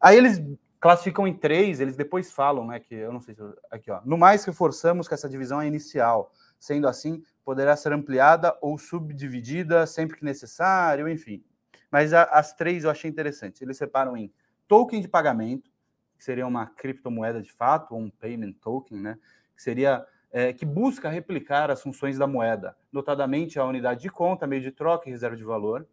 Aí 0.00 0.16
eles 0.16 0.42
classificam 0.80 1.26
em 1.28 1.34
três, 1.34 1.78
eles 1.78 1.94
depois 1.94 2.32
falam, 2.32 2.66
né, 2.66 2.80
que 2.80 2.94
eu 2.94 3.12
não 3.12 3.20
sei 3.20 3.34
se 3.34 3.42
aqui, 3.70 3.90
ó, 3.90 4.00
no 4.04 4.16
mais 4.16 4.44
reforçamos 4.44 5.06
que 5.06 5.14
essa 5.14 5.28
divisão 5.28 5.60
é 5.60 5.66
inicial, 5.66 6.32
sendo 6.58 6.88
assim, 6.88 7.22
poderá 7.44 7.76
ser 7.76 7.92
ampliada 7.92 8.56
ou 8.60 8.78
subdividida 8.78 9.86
sempre 9.86 10.16
que 10.16 10.24
necessário, 10.24 11.08
enfim. 11.08 11.44
Mas 11.90 12.12
a, 12.12 12.22
as 12.24 12.54
três 12.54 12.84
eu 12.84 12.90
achei 12.90 13.10
interessante. 13.10 13.62
Eles 13.62 13.76
separam 13.76 14.16
em 14.16 14.32
token 14.68 15.00
de 15.00 15.08
pagamento, 15.08 15.70
que 16.16 16.24
seria 16.24 16.46
uma 16.46 16.66
criptomoeda 16.66 17.42
de 17.42 17.52
fato, 17.52 17.94
ou 17.94 18.00
um 18.00 18.10
payment 18.10 18.52
token, 18.52 19.00
né? 19.00 19.18
Que 19.56 19.62
seria 19.62 20.06
é, 20.30 20.52
que 20.52 20.64
busca 20.64 21.08
replicar 21.08 21.70
as 21.70 21.82
funções 21.82 22.16
da 22.16 22.26
moeda, 22.26 22.76
notadamente 22.92 23.58
a 23.58 23.64
unidade 23.64 24.02
de 24.02 24.08
conta, 24.08 24.46
meio 24.46 24.62
de 24.62 24.70
troca 24.70 25.08
e 25.08 25.12
reserva 25.12 25.36
de 25.36 25.44
valor. 25.44 25.86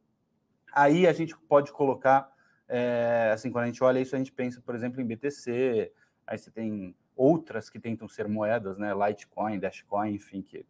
Aí 0.71 1.07
a 1.07 1.13
gente 1.13 1.35
pode 1.35 1.71
colocar, 1.71 2.29
é, 2.67 3.31
assim, 3.33 3.51
quando 3.51 3.63
a 3.63 3.67
gente 3.67 3.83
olha 3.83 3.99
isso, 3.99 4.15
a 4.15 4.17
gente 4.17 4.31
pensa, 4.31 4.61
por 4.61 4.75
exemplo, 4.75 5.01
em 5.01 5.05
BTC, 5.05 5.91
aí 6.25 6.37
você 6.37 6.51
tem 6.51 6.95
outras 7.15 7.69
que 7.69 7.79
tentam 7.79 8.07
ser 8.07 8.27
moedas, 8.27 8.77
né? 8.77 8.93
Litecoin, 8.93 9.59
Dashcoin, 9.59 10.13
enfim, 10.13 10.41
que... 10.41 10.65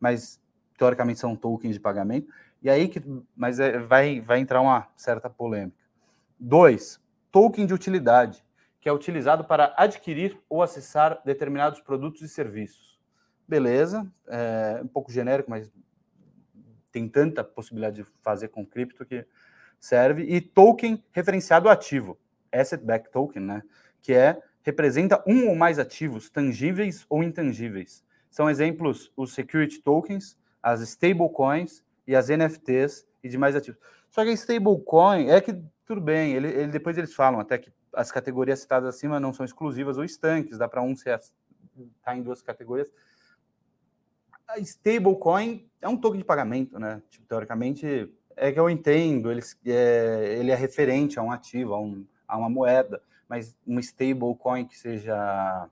mas 0.00 0.40
teoricamente 0.76 1.20
são 1.20 1.36
tokens 1.36 1.74
de 1.74 1.80
pagamento. 1.80 2.32
E 2.62 2.70
aí 2.70 2.88
que, 2.88 3.02
mas 3.36 3.60
é, 3.60 3.78
vai, 3.78 4.20
vai 4.20 4.40
entrar 4.40 4.60
uma 4.60 4.88
certa 4.96 5.28
polêmica. 5.28 5.84
Dois, 6.38 7.00
token 7.30 7.66
de 7.66 7.74
utilidade, 7.74 8.44
que 8.80 8.88
é 8.88 8.92
utilizado 8.92 9.44
para 9.44 9.74
adquirir 9.76 10.38
ou 10.48 10.62
acessar 10.62 11.20
determinados 11.24 11.80
produtos 11.80 12.22
e 12.22 12.28
serviços. 12.28 12.98
Beleza, 13.46 14.10
é 14.26 14.80
um 14.82 14.88
pouco 14.88 15.12
genérico, 15.12 15.50
mas 15.50 15.70
tem 16.90 17.08
tanta 17.08 17.44
possibilidade 17.44 17.96
de 17.96 18.06
fazer 18.22 18.48
com 18.48 18.64
cripto 18.64 19.04
que 19.04 19.26
serve. 19.84 20.22
E 20.22 20.40
token 20.40 21.02
referenciado 21.12 21.68
ativo, 21.68 22.18
asset 22.52 22.82
back 22.82 23.10
token, 23.10 23.42
né? 23.42 23.62
Que 24.00 24.14
é 24.14 24.40
representa 24.62 25.22
um 25.26 25.48
ou 25.48 25.54
mais 25.54 25.78
ativos 25.78 26.30
tangíveis 26.30 27.04
ou 27.08 27.22
intangíveis. 27.22 28.02
São 28.30 28.48
exemplos 28.48 29.12
os 29.14 29.34
security 29.34 29.80
tokens, 29.82 30.38
as 30.62 30.80
stablecoins 30.80 31.84
e 32.06 32.16
as 32.16 32.28
NFTs 32.28 33.06
e 33.22 33.28
demais 33.28 33.54
ativos. 33.54 33.78
Só 34.08 34.24
que 34.24 34.30
a 34.30 34.32
stablecoin 34.32 35.28
é 35.28 35.40
que 35.40 35.54
tudo 35.84 36.00
bem, 36.00 36.32
ele, 36.32 36.48
ele, 36.48 36.72
depois 36.72 36.96
eles 36.96 37.14
falam 37.14 37.38
até 37.38 37.58
que 37.58 37.70
as 37.92 38.10
categorias 38.10 38.60
citadas 38.60 38.94
acima 38.94 39.20
não 39.20 39.34
são 39.34 39.44
exclusivas 39.44 39.98
ou 39.98 40.04
estanques, 40.04 40.56
dá 40.56 40.66
para 40.66 40.80
um 40.80 40.96
ser 40.96 41.20
tá 42.02 42.16
em 42.16 42.22
duas 42.22 42.40
categorias. 42.40 42.90
a 44.48 44.58
stablecoin 44.58 45.68
é 45.82 45.88
um 45.88 45.96
token 45.96 46.18
de 46.18 46.24
pagamento, 46.24 46.78
né? 46.78 47.02
Tipo, 47.10 47.26
teoricamente, 47.26 48.10
é 48.36 48.52
que 48.52 48.58
eu 48.58 48.68
entendo, 48.68 49.30
ele 49.30 49.42
é, 49.66 50.36
ele 50.38 50.50
é 50.50 50.54
referente 50.54 51.18
a 51.18 51.22
um 51.22 51.30
ativo, 51.30 51.74
a, 51.74 51.80
um, 51.80 52.04
a 52.26 52.36
uma 52.36 52.48
moeda, 52.48 53.02
mas 53.28 53.56
uma 53.66 53.80
stablecoin 53.80 54.64
que 54.64 54.78
seja 54.78 55.68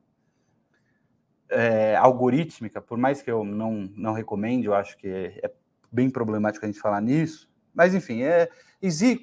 é, 1.48 1.96
algorítmica, 1.96 2.80
por 2.80 2.98
mais 2.98 3.22
que 3.22 3.30
eu 3.30 3.44
não, 3.44 3.90
não 3.96 4.12
recomende, 4.12 4.66
eu 4.66 4.74
acho 4.74 4.96
que 4.96 5.08
é, 5.08 5.40
é 5.42 5.50
bem 5.90 6.08
problemático 6.08 6.64
a 6.64 6.68
gente 6.68 6.80
falar 6.80 7.00
nisso, 7.00 7.50
mas 7.74 7.94
enfim, 7.94 8.22
é 8.22 8.48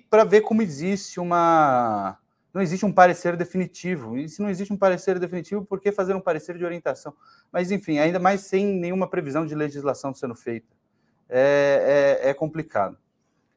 para 0.10 0.24
ver 0.24 0.42
como 0.42 0.62
existe 0.62 1.20
uma 1.20 2.18
não 2.54 2.62
existe 2.62 2.86
um 2.86 2.92
parecer 2.92 3.38
definitivo. 3.38 4.18
E 4.18 4.28
se 4.28 4.42
não 4.42 4.50
existe 4.50 4.74
um 4.74 4.78
parecer 4.78 5.20
definitivo, 5.20 5.64
por 5.64 5.80
que 5.80 5.92
fazer 5.92 6.16
um 6.16 6.22
parecer 6.22 6.58
de 6.58 6.66
orientação? 6.66 7.14
Mas, 7.52 7.72
enfim, 7.72 8.00
ainda 8.00 8.20
mais 8.20 8.42
sem 8.42 8.66
nenhuma 8.66 9.08
previsão 9.08 9.46
de 9.46 9.54
legislação 9.54 10.14
sendo 10.14 10.36
feita. 10.36 10.68
É, 11.30 12.20
é, 12.24 12.30
é 12.30 12.34
complicado. 12.34 12.98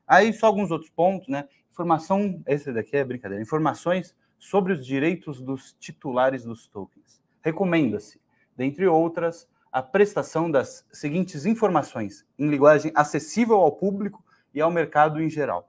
Aí, 0.06 0.32
só 0.32 0.46
alguns 0.46 0.70
outros 0.70 0.90
pontos, 0.90 1.28
né? 1.28 1.48
Informação, 1.70 2.42
esse 2.46 2.72
daqui 2.72 2.96
é 2.96 3.04
brincadeira, 3.04 3.42
informações 3.42 4.14
sobre 4.38 4.72
os 4.72 4.84
direitos 4.84 5.40
dos 5.40 5.74
titulares 5.78 6.44
dos 6.44 6.66
tokens. 6.66 7.22
Recomenda-se, 7.40 8.20
dentre 8.56 8.86
outras, 8.86 9.48
a 9.70 9.82
prestação 9.82 10.50
das 10.50 10.84
seguintes 10.92 11.46
informações 11.46 12.26
em 12.38 12.48
linguagem 12.48 12.92
acessível 12.94 13.56
ao 13.56 13.72
público 13.72 14.22
e 14.52 14.60
ao 14.60 14.70
mercado 14.70 15.20
em 15.22 15.30
geral 15.30 15.68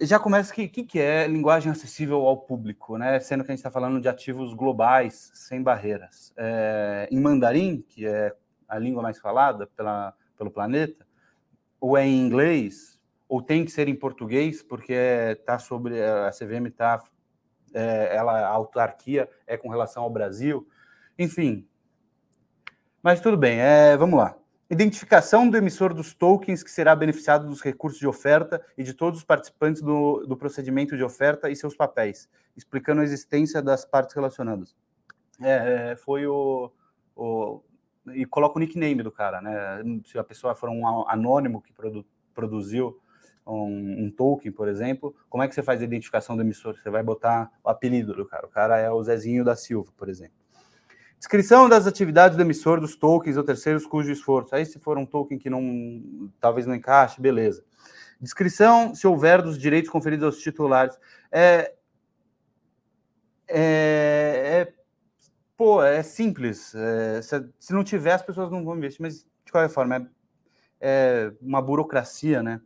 já 0.00 0.18
começa 0.18 0.54
que 0.54 0.68
que, 0.68 0.84
que 0.84 1.00
é 1.00 1.26
linguagem 1.26 1.72
acessível 1.72 2.26
ao 2.26 2.36
público, 2.36 2.96
né? 2.96 3.18
Sendo 3.18 3.42
que 3.42 3.50
a 3.50 3.52
gente 3.52 3.60
está 3.60 3.70
falando 3.70 4.00
de 4.00 4.08
ativos 4.08 4.54
globais, 4.54 5.30
sem 5.34 5.62
barreiras. 5.62 6.32
É, 6.36 7.08
em 7.10 7.20
mandarim, 7.20 7.84
que 7.88 8.06
é 8.06 8.32
a 8.68 8.78
língua 8.78 9.02
mais 9.02 9.18
falada 9.18 9.66
pela, 9.66 10.14
pelo 10.36 10.50
planeta, 10.50 11.06
ou 11.80 11.96
é 11.96 12.06
em 12.06 12.18
inglês, 12.18 12.97
ou 13.28 13.42
tem 13.42 13.64
que 13.64 13.70
ser 13.70 13.88
em 13.88 13.94
português, 13.94 14.62
porque 14.62 14.92
está 14.92 15.58
sobre 15.58 16.02
a 16.02 16.30
CVM 16.30 16.66
está 16.68 17.02
é, 17.74 18.16
ela 18.16 18.32
a 18.32 18.48
autarquia 18.48 19.28
é 19.46 19.56
com 19.56 19.68
relação 19.68 20.02
ao 20.02 20.10
Brasil, 20.10 20.66
enfim. 21.18 21.66
Mas 23.02 23.20
tudo 23.20 23.36
bem, 23.36 23.60
é, 23.60 23.96
vamos 23.96 24.18
lá. 24.18 24.36
Identificação 24.70 25.48
do 25.48 25.56
emissor 25.56 25.94
dos 25.94 26.14
tokens 26.14 26.62
que 26.62 26.70
será 26.70 26.94
beneficiado 26.94 27.46
dos 27.46 27.62
recursos 27.62 27.98
de 27.98 28.06
oferta 28.06 28.62
e 28.76 28.82
de 28.82 28.92
todos 28.92 29.20
os 29.20 29.24
participantes 29.24 29.80
do, 29.80 30.26
do 30.26 30.36
procedimento 30.36 30.96
de 30.96 31.02
oferta 31.02 31.48
e 31.48 31.56
seus 31.56 31.74
papéis, 31.74 32.28
explicando 32.56 33.00
a 33.00 33.04
existência 33.04 33.62
das 33.62 33.84
partes 33.84 34.14
relacionadas. 34.14 34.76
É, 35.40 35.92
é 35.92 35.96
foi 35.96 36.26
o, 36.26 36.70
o, 37.16 37.62
E 38.14 38.26
coloca 38.26 38.58
o 38.58 38.60
nickname 38.60 39.02
do 39.02 39.12
cara, 39.12 39.40
né? 39.40 39.82
Se 40.04 40.18
a 40.18 40.24
pessoa 40.24 40.54
for 40.54 40.68
um 40.68 41.08
anônimo 41.08 41.62
que 41.62 41.72
produ, 41.72 42.04
produziu 42.34 43.00
um, 43.54 44.04
um, 44.04 44.10
token, 44.10 44.52
por 44.52 44.68
exemplo, 44.68 45.14
como 45.28 45.42
é 45.42 45.48
que 45.48 45.54
você 45.54 45.62
faz 45.62 45.80
a 45.80 45.84
identificação 45.84 46.36
do 46.36 46.42
emissor? 46.42 46.76
Você 46.76 46.90
vai 46.90 47.02
botar 47.02 47.50
o 47.64 47.70
apelido 47.70 48.14
do 48.14 48.26
cara. 48.26 48.46
O 48.46 48.50
cara 48.50 48.78
é 48.78 48.90
o 48.90 49.02
Zezinho 49.02 49.44
da 49.44 49.56
Silva, 49.56 49.90
por 49.96 50.08
exemplo. 50.08 50.34
Descrição 51.18 51.68
das 51.68 51.86
atividades 51.86 52.36
do 52.36 52.42
emissor 52.42 52.80
dos 52.80 52.94
tokens 52.94 53.36
ou 53.36 53.42
terceiros 53.42 53.84
cujo 53.84 54.12
esforço. 54.12 54.54
Aí, 54.54 54.64
se 54.64 54.78
for 54.78 54.96
um 54.96 55.04
token 55.04 55.36
que 55.36 55.50
não 55.50 56.30
talvez 56.40 56.64
não 56.64 56.74
encaixe, 56.74 57.20
beleza. 57.20 57.64
Descrição, 58.20 58.94
se 58.94 59.06
houver, 59.06 59.42
dos 59.42 59.58
direitos 59.58 59.90
conferidos 59.90 60.24
aos 60.24 60.38
titulares. 60.38 60.96
É, 61.32 61.74
é, 63.48 64.66
é 64.68 64.72
pô, 65.56 65.82
é 65.82 66.02
simples. 66.04 66.72
É, 66.74 67.20
se, 67.22 67.48
se, 67.58 67.72
não 67.72 67.82
tiver, 67.82 68.12
as 68.12 68.22
pessoas 68.22 68.50
não 68.50 68.64
vão 68.64 68.76
investir, 68.76 69.02
mas 69.02 69.26
de 69.44 69.50
qualquer 69.50 69.72
forma, 69.72 69.96
é, 69.96 70.02
é 70.80 71.32
uma 71.40 71.60
burocracia, 71.60 72.42
né? 72.42 72.60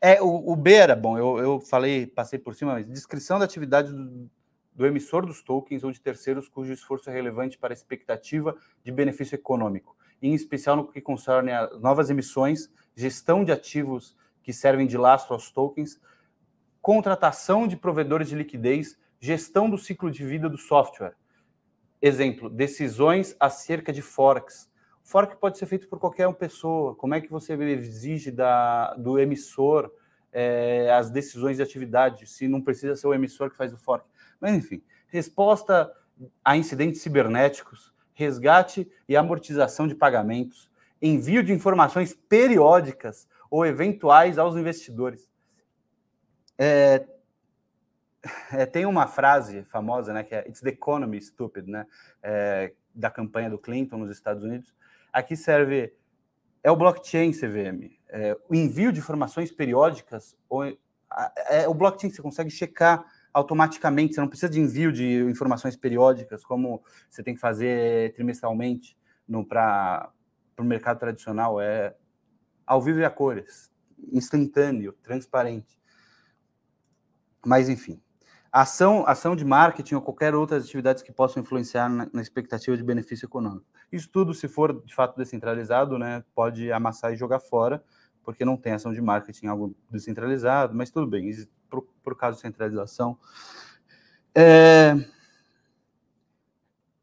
É, 0.00 0.20
o, 0.20 0.52
o 0.52 0.56
B 0.56 0.72
era 0.72 0.96
bom, 0.96 1.16
eu, 1.18 1.38
eu 1.38 1.60
falei, 1.60 2.06
passei 2.06 2.38
por 2.38 2.54
cima, 2.54 2.74
mas 2.74 2.86
descrição 2.86 3.38
da 3.38 3.44
atividade 3.44 3.92
do, 3.92 4.30
do 4.74 4.86
emissor 4.86 5.24
dos 5.24 5.42
tokens 5.42 5.84
ou 5.84 5.92
de 5.92 6.00
terceiros 6.00 6.48
cujo 6.48 6.72
esforço 6.72 7.08
é 7.08 7.12
relevante 7.12 7.56
para 7.56 7.72
a 7.72 7.76
expectativa 7.76 8.56
de 8.82 8.90
benefício 8.90 9.34
econômico, 9.34 9.96
em 10.20 10.34
especial 10.34 10.76
no 10.76 10.88
que 10.90 11.00
concerne 11.00 11.52
a 11.52 11.70
novas 11.78 12.10
emissões, 12.10 12.70
gestão 12.94 13.44
de 13.44 13.52
ativos 13.52 14.16
que 14.42 14.52
servem 14.52 14.86
de 14.86 14.98
lastro 14.98 15.34
aos 15.34 15.50
tokens, 15.50 16.00
contratação 16.82 17.66
de 17.66 17.76
provedores 17.76 18.28
de 18.28 18.34
liquidez, 18.34 18.98
gestão 19.20 19.70
do 19.70 19.78
ciclo 19.78 20.10
de 20.10 20.24
vida 20.24 20.50
do 20.50 20.58
software. 20.58 21.14
Exemplo, 22.02 22.50
decisões 22.50 23.34
acerca 23.40 23.90
de 23.92 24.02
forks. 25.04 25.10
Fork 25.10 25.36
pode 25.36 25.58
ser 25.58 25.66
feito 25.66 25.86
por 25.88 25.98
qualquer 25.98 26.32
pessoa. 26.34 26.94
Como 26.94 27.14
é 27.14 27.20
que 27.20 27.30
você 27.30 27.52
exige 27.54 28.30
da, 28.30 28.94
do 28.94 29.18
emissor 29.18 29.92
é, 30.32 30.90
as 30.92 31.10
decisões 31.10 31.58
de 31.58 31.62
atividade, 31.62 32.26
se 32.26 32.48
não 32.48 32.60
precisa 32.60 32.96
ser 32.96 33.06
o 33.06 33.14
emissor 33.14 33.50
que 33.50 33.56
faz 33.56 33.72
o 33.72 33.78
fork? 33.78 34.06
Mas, 34.40 34.54
enfim, 34.54 34.82
resposta 35.08 35.92
a 36.44 36.56
incidentes 36.56 37.02
cibernéticos, 37.02 37.92
resgate 38.14 38.90
e 39.08 39.16
amortização 39.16 39.86
de 39.86 39.94
pagamentos, 39.94 40.70
envio 41.00 41.42
de 41.42 41.52
informações 41.52 42.14
periódicas 42.14 43.28
ou 43.50 43.66
eventuais 43.66 44.38
aos 44.38 44.56
investidores. 44.56 45.28
É, 46.56 47.04
é, 48.52 48.64
tem 48.64 48.86
uma 48.86 49.06
frase 49.06 49.64
famosa, 49.64 50.12
né, 50.12 50.22
que 50.22 50.34
é 50.34 50.48
It's 50.48 50.60
the 50.60 50.70
economy 50.70 51.20
stupid, 51.20 51.68
né, 51.68 51.86
é, 52.22 52.72
da 52.94 53.10
campanha 53.10 53.50
do 53.50 53.58
Clinton 53.58 53.98
nos 53.98 54.10
Estados 54.10 54.42
Unidos. 54.42 54.72
Aqui 55.14 55.36
serve 55.36 55.94
é 56.60 56.70
o 56.72 56.76
blockchain 56.76 57.30
CVM, 57.30 57.96
é, 58.08 58.36
o 58.48 58.54
envio 58.54 58.90
de 58.90 58.98
informações 58.98 59.52
periódicas 59.52 60.36
ou 60.48 60.64
é 60.64 61.68
o 61.68 61.72
blockchain 61.72 62.10
você 62.10 62.20
consegue 62.20 62.50
checar 62.50 63.04
automaticamente, 63.32 64.14
você 64.14 64.20
não 64.20 64.26
precisa 64.26 64.50
de 64.50 64.58
envio 64.58 64.90
de 64.90 65.22
informações 65.30 65.76
periódicas, 65.76 66.44
como 66.44 66.82
você 67.08 67.22
tem 67.22 67.32
que 67.32 67.40
fazer 67.40 68.12
trimestralmente 68.14 68.96
para 69.48 70.10
o 70.58 70.64
mercado 70.64 70.98
tradicional. 70.98 71.60
É 71.60 71.94
ao 72.66 72.82
vivo 72.82 72.98
e 72.98 73.04
a 73.04 73.10
cores, 73.10 73.70
instantâneo, 74.12 74.94
transparente. 75.00 75.78
Mas, 77.46 77.68
enfim, 77.68 78.02
ação, 78.54 79.04
ação 79.04 79.34
de 79.34 79.44
marketing 79.44 79.96
ou 79.96 80.00
qualquer 80.00 80.32
outras 80.32 80.62
atividades 80.62 81.02
que 81.02 81.10
possam 81.10 81.42
influenciar 81.42 81.88
na, 81.88 82.08
na, 82.12 82.22
expectativa 82.22 82.76
de 82.76 82.84
benefício 82.84 83.26
econômico. 83.26 83.66
Isso 83.90 84.08
tudo, 84.08 84.32
se 84.32 84.46
for 84.46 84.80
de 84.84 84.94
fato 84.94 85.16
descentralizado, 85.16 85.98
né, 85.98 86.22
pode 86.36 86.70
amassar 86.70 87.12
e 87.12 87.16
jogar 87.16 87.40
fora, 87.40 87.82
porque 88.22 88.44
não 88.44 88.56
tem 88.56 88.72
ação 88.72 88.92
de 88.92 89.02
marketing 89.02 89.48
algo 89.48 89.74
descentralizado, 89.90 90.72
mas 90.72 90.88
tudo 90.88 91.04
bem, 91.04 91.32
por, 91.68 91.84
por 92.00 92.16
caso 92.16 92.36
de 92.36 92.42
centralização. 92.42 93.18
É... 94.32 94.94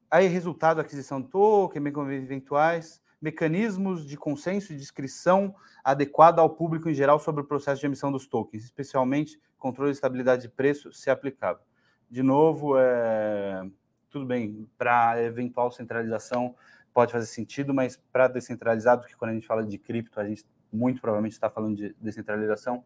Aí, 0.09 0.27
resultado 0.27 0.79
aquisição 0.79 1.19
do 1.19 1.27
token, 1.27 1.83
eventuais, 2.13 3.01
mecanismos 3.21 4.05
de 4.05 4.15
consenso 4.15 4.71
e 4.71 4.77
descrição 4.77 5.53
adequada 5.83 6.41
ao 6.41 6.49
público 6.49 6.89
em 6.89 6.93
geral 6.93 7.19
sobre 7.19 7.41
o 7.41 7.45
processo 7.45 7.81
de 7.81 7.87
emissão 7.87 8.09
dos 8.09 8.25
tokens, 8.25 8.63
especialmente 8.63 9.37
controle 9.61 9.91
de 9.91 9.97
estabilidade 9.97 10.41
de 10.41 10.49
preço, 10.49 10.91
se 10.91 11.09
aplicável. 11.09 11.61
De 12.09 12.21
novo, 12.21 12.77
é... 12.77 13.63
tudo 14.09 14.25
bem, 14.25 14.67
para 14.77 15.21
eventual 15.23 15.71
centralização 15.71 16.55
pode 16.93 17.11
fazer 17.11 17.27
sentido, 17.27 17.73
mas 17.73 17.95
para 18.11 18.27
descentralizado, 18.27 19.07
que 19.07 19.15
quando 19.15 19.31
a 19.31 19.33
gente 19.33 19.47
fala 19.47 19.63
de 19.63 19.77
cripto, 19.77 20.19
a 20.19 20.27
gente 20.27 20.45
muito 20.73 20.99
provavelmente 20.99 21.33
está 21.33 21.49
falando 21.49 21.77
de 21.77 21.95
descentralização, 22.01 22.83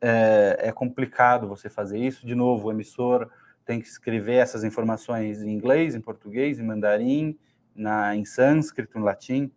é, 0.00 0.68
é 0.68 0.72
complicado 0.72 1.48
você 1.48 1.68
fazer 1.68 1.98
isso. 1.98 2.26
De 2.26 2.34
novo, 2.34 2.68
o 2.68 2.72
emissor 2.72 3.30
tem 3.64 3.80
que 3.80 3.86
escrever 3.86 4.34
essas 4.34 4.64
informações 4.64 5.42
em 5.42 5.50
inglês, 5.50 5.94
em 5.94 6.00
português, 6.00 6.58
em 6.58 6.62
mandarim, 6.62 7.38
na, 7.74 8.14
em 8.14 8.24
sânscrito, 8.24 8.98
em 8.98 9.02
latim. 9.02 9.50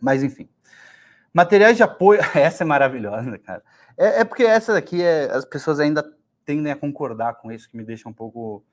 Mas, 0.00 0.22
enfim. 0.22 0.48
Materiais 1.32 1.76
de 1.76 1.82
apoio. 1.82 2.20
Essa 2.34 2.64
é 2.64 2.66
maravilhosa, 2.66 3.38
cara. 3.38 3.62
É, 3.96 4.20
é 4.20 4.24
porque 4.24 4.42
essa 4.42 4.72
daqui 4.72 5.02
é, 5.02 5.30
as 5.30 5.44
pessoas 5.44 5.80
ainda 5.80 6.04
tendem 6.44 6.72
a 6.72 6.76
concordar 6.76 7.34
com 7.34 7.50
isso, 7.50 7.68
que 7.70 7.76
me 7.76 7.84
deixa 7.84 8.08
um 8.08 8.12
pouco 8.12 8.64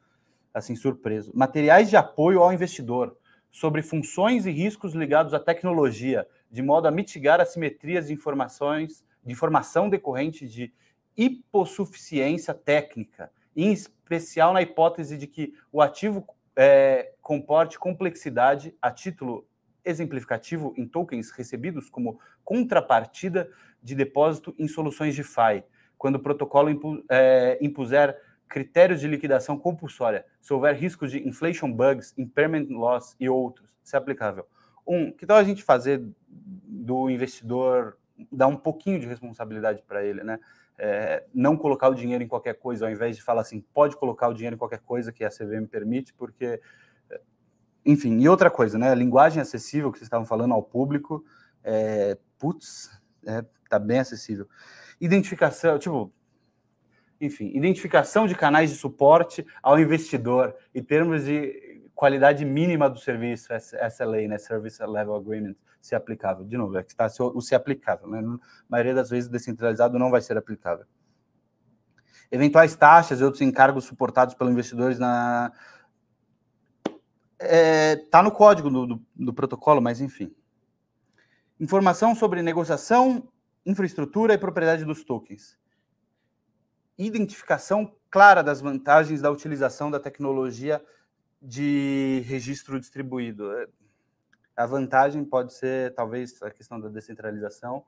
assim 0.54 0.76
surpreso. 0.76 1.32
Materiais 1.34 1.90
de 1.90 1.96
apoio 1.96 2.42
ao 2.42 2.54
investidor 2.54 3.18
sobre 3.52 3.82
funções 3.82 4.46
e 4.46 4.52
riscos 4.52 4.94
ligados 4.94 5.34
à 5.34 5.40
tecnologia, 5.40 6.28
de 6.52 6.62
modo 6.62 6.88
a 6.88 6.92
mitigar 6.92 7.40
assimetrias 7.40 8.08
de 8.08 8.14
informações, 8.14 9.04
de 9.24 9.32
informação 9.32 9.90
decorrente 9.90 10.48
de 10.48 10.74
hipossuficiência 11.16 12.54
técnica, 12.54 13.32
em 13.56 13.72
especial 13.72 14.54
na 14.54 14.62
hipótese 14.62 15.18
de 15.18 15.28
que 15.28 15.54
o 15.72 15.82
ativo 15.82 16.28
é, 16.56 17.14
comporte 17.22 17.80
complexidade 17.80 18.76
a 18.82 18.92
título 18.92 19.48
exemplificativo 19.86 20.74
em 20.78 20.88
tokens 20.88 21.32
recebidos 21.32 21.90
como 21.90 22.20
contrapartida 22.44 23.50
de 23.82 23.96
depósito 23.96 24.56
em 24.58 24.68
soluções 24.68 25.16
de 25.16 25.24
FI, 25.24 25.64
quando 25.98 26.16
o 26.16 26.20
protocolo 26.20 26.70
impu, 26.70 27.04
é, 27.10 27.58
impuser 27.62 28.18
critérios 28.48 29.00
de 29.00 29.08
liquidação 29.08 29.58
compulsória, 29.58 30.26
se 30.40 30.54
houver 30.54 30.76
riscos 30.76 31.12
de 31.12 31.28
inflation 31.28 31.72
bugs, 31.72 32.14
impairment 32.18 32.68
loss 32.70 33.16
e 33.20 33.28
outros, 33.28 33.76
se 33.84 33.98
aplicável. 33.98 34.46
Um, 34.86 35.12
que 35.12 35.26
tal 35.26 35.38
a 35.38 35.44
gente 35.44 35.64
fazer 35.64 36.04
do 36.28 37.10
investidor 37.10 37.98
dar 38.32 38.48
um 38.48 38.56
pouquinho 38.56 39.00
de 39.00 39.08
responsabilidade 39.08 39.82
para 39.84 40.04
ele, 40.04 40.24
né? 40.24 40.40
É, 40.78 41.24
não 41.34 41.56
colocar 41.56 41.90
o 41.90 41.96
dinheiro 41.96 42.24
em 42.24 42.28
qualquer 42.28 42.56
coisa, 42.56 42.86
ao 42.86 42.92
invés 42.92 43.16
de 43.16 43.24
falar 43.24 43.42
assim, 43.42 43.62
pode 43.74 43.96
colocar 43.96 44.28
o 44.28 44.34
dinheiro 44.34 44.56
em 44.56 44.60
qualquer 44.60 44.80
coisa 44.80 45.12
que 45.12 45.24
a 45.24 45.30
CVM 45.30 45.68
permite, 45.68 46.14
porque, 46.14 46.60
enfim, 47.86 48.20
e 48.20 48.30
outra 48.30 48.50
coisa, 48.50 48.78
né? 48.78 48.94
Linguagem 48.96 49.42
acessível 49.42 49.92
que 49.92 49.98
vocês 49.98 50.08
estavam 50.08 50.26
falando 50.26 50.54
ao 50.54 50.64
público, 50.64 51.24
é, 51.64 52.18
putz, 52.38 52.90
é, 53.26 53.44
tá 53.70 53.78
bem 53.78 54.00
acessível. 54.00 54.48
Identificação, 55.00 55.78
tipo, 55.78 56.14
enfim, 57.20 57.52
identificação 57.56 58.28
de 58.28 58.36
canais 58.36 58.70
de 58.70 58.78
suporte 58.78 59.46
ao 59.62 59.80
investidor 59.80 60.56
em 60.74 60.84
termos 60.84 61.26
de 61.26 61.82
qualidade 61.96 62.44
mínima 62.44 62.90
do 62.90 63.00
serviço, 63.00 63.54
essa 63.54 64.06
lei, 64.06 64.28
né, 64.28 64.38
Service 64.38 64.84
Level 64.84 65.16
Agreement, 65.16 65.56
se 65.80 65.96
aplicável. 65.96 66.46
De 66.46 66.58
novo, 66.58 66.78
é 66.78 66.84
que 66.84 66.92
está 66.92 67.08
o 67.20 67.42
se 67.42 67.54
aplicável, 67.54 68.08
né? 68.08 68.22
Na 68.22 68.40
maioria 68.70 68.94
das 68.94 69.10
vezes 69.10 69.30
descentralizado 69.30 70.00
não 70.00 70.10
vai 70.10 70.22
ser 70.22 70.38
aplicável. 70.38 70.86
Eventuais 72.32 72.76
taxas 72.76 73.20
e 73.20 73.24
outros 73.24 73.42
encargos 73.42 73.84
suportados 73.84 74.34
pelos 74.34 74.52
investidores 74.52 74.98
na 74.98 75.52
é, 77.40 77.96
tá 77.96 78.22
no 78.22 78.32
código 78.32 78.70
do, 78.70 78.88
do, 78.88 79.02
do 79.16 79.34
protocolo, 79.34 79.82
mas 79.82 80.02
enfim. 80.02 80.34
Informação 81.60 82.16
sobre 82.16 82.42
negociação, 82.42 83.28
infraestrutura 83.66 84.34
e 84.34 84.38
propriedade 84.38 84.86
dos 84.86 85.04
tokens 85.04 85.58
identificação 86.98 87.92
clara 88.10 88.44
das 88.44 88.62
vantagens 88.62 89.22
da 89.22 89.32
utilização 89.32 89.90
da 89.90 90.00
tecnologia 90.00 90.84
de 91.42 92.24
registro 92.26 92.80
distribuído. 92.80 93.50
A 94.56 94.66
vantagem 94.66 95.26
pode 95.26 95.54
ser, 95.54 95.94
talvez, 95.96 96.42
a 96.44 96.52
questão 96.52 96.80
da 96.80 96.90
descentralização. 96.90 97.84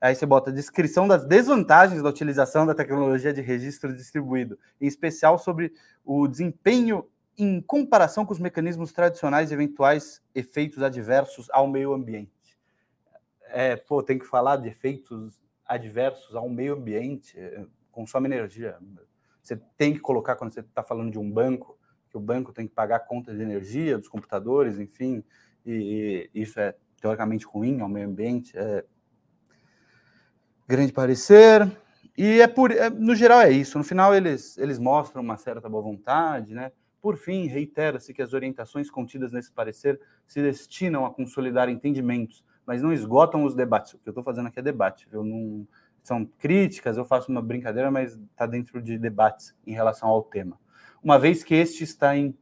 Aí 0.00 0.14
você 0.14 0.24
bota 0.24 0.50
descrição 0.50 1.06
das 1.06 1.26
desvantagens 1.26 2.02
da 2.02 2.08
utilização 2.08 2.64
da 2.64 2.74
tecnologia 2.74 3.34
de 3.34 3.42
registro 3.42 3.94
distribuído, 3.94 4.58
em 4.80 4.86
especial 4.86 5.38
sobre 5.38 5.74
o 6.02 6.26
desempenho 6.26 7.06
em 7.42 7.60
comparação 7.60 8.24
com 8.24 8.32
os 8.32 8.38
mecanismos 8.38 8.92
tradicionais 8.92 9.50
e 9.50 9.54
eventuais 9.54 10.22
efeitos 10.34 10.82
adversos 10.82 11.48
ao 11.50 11.66
meio 11.66 11.92
ambiente. 11.92 12.58
É, 13.46 13.76
pô, 13.76 14.02
tem 14.02 14.18
que 14.18 14.26
falar 14.26 14.56
de 14.56 14.68
efeitos 14.68 15.40
adversos 15.66 16.34
ao 16.34 16.48
meio 16.48 16.74
ambiente 16.74 17.36
consome 17.90 18.28
energia. 18.28 18.78
Você 19.42 19.56
tem 19.76 19.92
que 19.92 20.00
colocar, 20.00 20.36
quando 20.36 20.52
você 20.52 20.60
está 20.60 20.82
falando 20.82 21.10
de 21.10 21.18
um 21.18 21.30
banco, 21.30 21.78
que 22.08 22.16
o 22.16 22.20
banco 22.20 22.52
tem 22.52 22.66
que 22.66 22.74
pagar 22.74 22.96
a 22.96 23.00
conta 23.00 23.34
de 23.34 23.42
energia 23.42 23.98
dos 23.98 24.08
computadores, 24.08 24.78
enfim, 24.78 25.22
e, 25.64 26.28
e 26.32 26.42
isso 26.42 26.58
é 26.58 26.74
teoricamente 27.00 27.46
ruim 27.46 27.80
ao 27.80 27.88
meio 27.88 28.08
ambiente. 28.08 28.56
É... 28.56 28.84
Grande 30.66 30.92
parecer. 30.92 31.70
E 32.16 32.40
é 32.40 32.46
por, 32.46 32.70
é, 32.70 32.90
no 32.90 33.14
geral 33.14 33.40
é 33.40 33.50
isso. 33.50 33.78
No 33.78 33.84
final 33.84 34.14
eles, 34.14 34.58
eles 34.58 34.78
mostram 34.78 35.22
uma 35.22 35.36
certa 35.36 35.68
boa 35.68 35.82
vontade, 35.82 36.54
né? 36.54 36.72
Por 37.00 37.16
fim, 37.16 37.46
reitera-se 37.46 38.12
que 38.12 38.20
as 38.20 38.32
orientações 38.32 38.90
contidas 38.90 39.32
nesse 39.32 39.50
parecer 39.50 40.00
se 40.26 40.42
destinam 40.42 41.06
a 41.06 41.10
consolidar 41.10 41.68
entendimentos, 41.68 42.44
mas 42.66 42.82
não 42.82 42.92
esgotam 42.92 43.44
os 43.44 43.54
debates. 43.54 43.94
O 43.94 43.98
que 43.98 44.08
eu 44.08 44.12
estou 44.12 44.24
fazendo 44.24 44.48
aqui 44.48 44.58
é 44.58 44.62
debate. 44.62 45.08
Eu 45.10 45.24
não, 45.24 45.66
são 46.02 46.24
críticas, 46.24 46.96
eu 46.96 47.04
faço 47.04 47.30
uma 47.30 47.42
brincadeira, 47.42 47.90
mas 47.90 48.18
está 48.30 48.46
dentro 48.46 48.82
de 48.82 48.98
debates 48.98 49.54
em 49.66 49.72
relação 49.72 50.08
ao 50.08 50.22
tema. 50.22 50.58
Uma 51.02 51.18
vez 51.18 51.42
que 51.42 51.54
este 51.54 51.84
está 51.84 52.16
em 52.16 52.36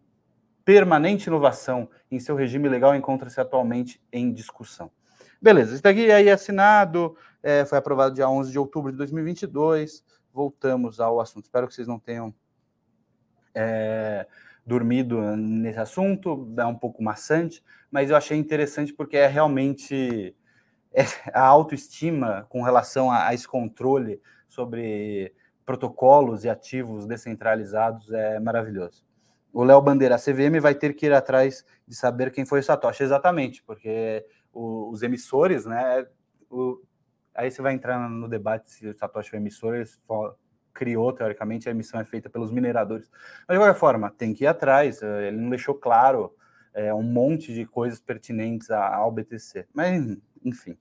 permanente 0.65 1.29
inovação 1.29 1.89
em 2.11 2.19
seu 2.19 2.35
regime 2.35 2.69
legal, 2.69 2.95
encontra-se 2.95 3.41
atualmente 3.41 4.03
em 4.13 4.33
discussão. 4.33 4.91
Beleza, 5.41 5.73
isso 5.73 5.83
daqui 5.83 6.11
aí 6.11 6.29
é 6.29 6.33
assinado, 6.33 7.17
é, 7.43 7.65
foi 7.65 7.79
aprovado 7.79 8.15
dia 8.15 8.29
11 8.29 8.51
de 8.51 8.59
outubro 8.59 8.91
de 8.91 8.99
2022. 8.99 10.05
Voltamos 10.33 10.99
ao 10.99 11.21
assunto. 11.21 11.45
Espero 11.45 11.69
que 11.69 11.75
vocês 11.75 11.87
não 11.87 11.99
tenham 11.99 12.35
é, 13.55 14.27
dormido 14.69 15.35
nesse 15.35 15.79
assunto, 15.79 16.47
é 16.59 16.67
um 16.67 16.75
pouco 16.75 17.03
maçante, 17.03 17.65
mas 17.91 18.11
eu 18.11 18.17
achei 18.17 18.37
interessante 18.37 18.93
porque 18.93 19.17
é 19.17 19.27
realmente 19.27 20.37
é, 20.93 21.05
a 21.33 21.41
autoestima 21.41 22.47
com 22.51 22.63
relação 22.63 23.11
a, 23.11 23.33
esse 23.33 23.49
controle 23.49 24.21
sobre 24.47 25.35
protocolos 25.65 26.45
e 26.45 26.51
ativos 26.51 27.07
descentralizados 27.07 28.13
é 28.13 28.39
maravilhoso. 28.39 29.07
O 29.53 29.65
Léo 29.65 29.81
Bandeira, 29.81 30.17
a 30.17 30.19
CVM 30.19 30.61
vai 30.61 30.75
ter 30.75 30.93
que 30.95 31.07
ir 31.07 31.15
atrás 31.15 31.65
de 31.87 31.97
saber 31.97 32.31
quem 32.31 32.45
foi 32.45 32.61
o 32.61 32.63
Satoshi, 32.63 33.03
exatamente, 33.03 33.63
porque 33.63 34.25
os 34.53 35.03
emissores, 35.03 35.65
né? 35.65 36.07
O, 36.51 36.83
aí 37.35 37.51
você 37.51 37.63
vai 37.63 37.73
entrar 37.73 37.99
no 38.09 38.29
debate 38.29 38.71
se 38.71 38.87
o 38.87 38.93
Satoshi 38.93 39.31
foi 39.31 39.39
emissor, 39.39 39.75
ele 39.75 39.87
criou, 40.73 41.13
teoricamente, 41.13 41.69
a 41.69 41.73
emissão 41.73 42.01
é 42.01 42.05
feita 42.05 42.31
pelos 42.31 42.51
mineradores. 42.51 43.11
Mas, 43.47 43.57
de 43.57 43.61
qualquer 43.63 43.79
forma, 43.79 44.11
tem 44.11 44.33
que 44.33 44.45
ir 44.45 44.47
atrás, 44.47 45.03
ele 45.03 45.37
não 45.37 45.51
deixou 45.51 45.75
claro 45.75 46.35
é, 46.75 46.93
um 46.95 47.03
monte 47.03 47.53
de 47.53 47.67
coisas 47.67 48.01
pertinentes 48.01 48.71
ao 48.71 49.11
BTC. 49.11 49.67
Mas, 49.73 50.17
enfim. 50.45 50.77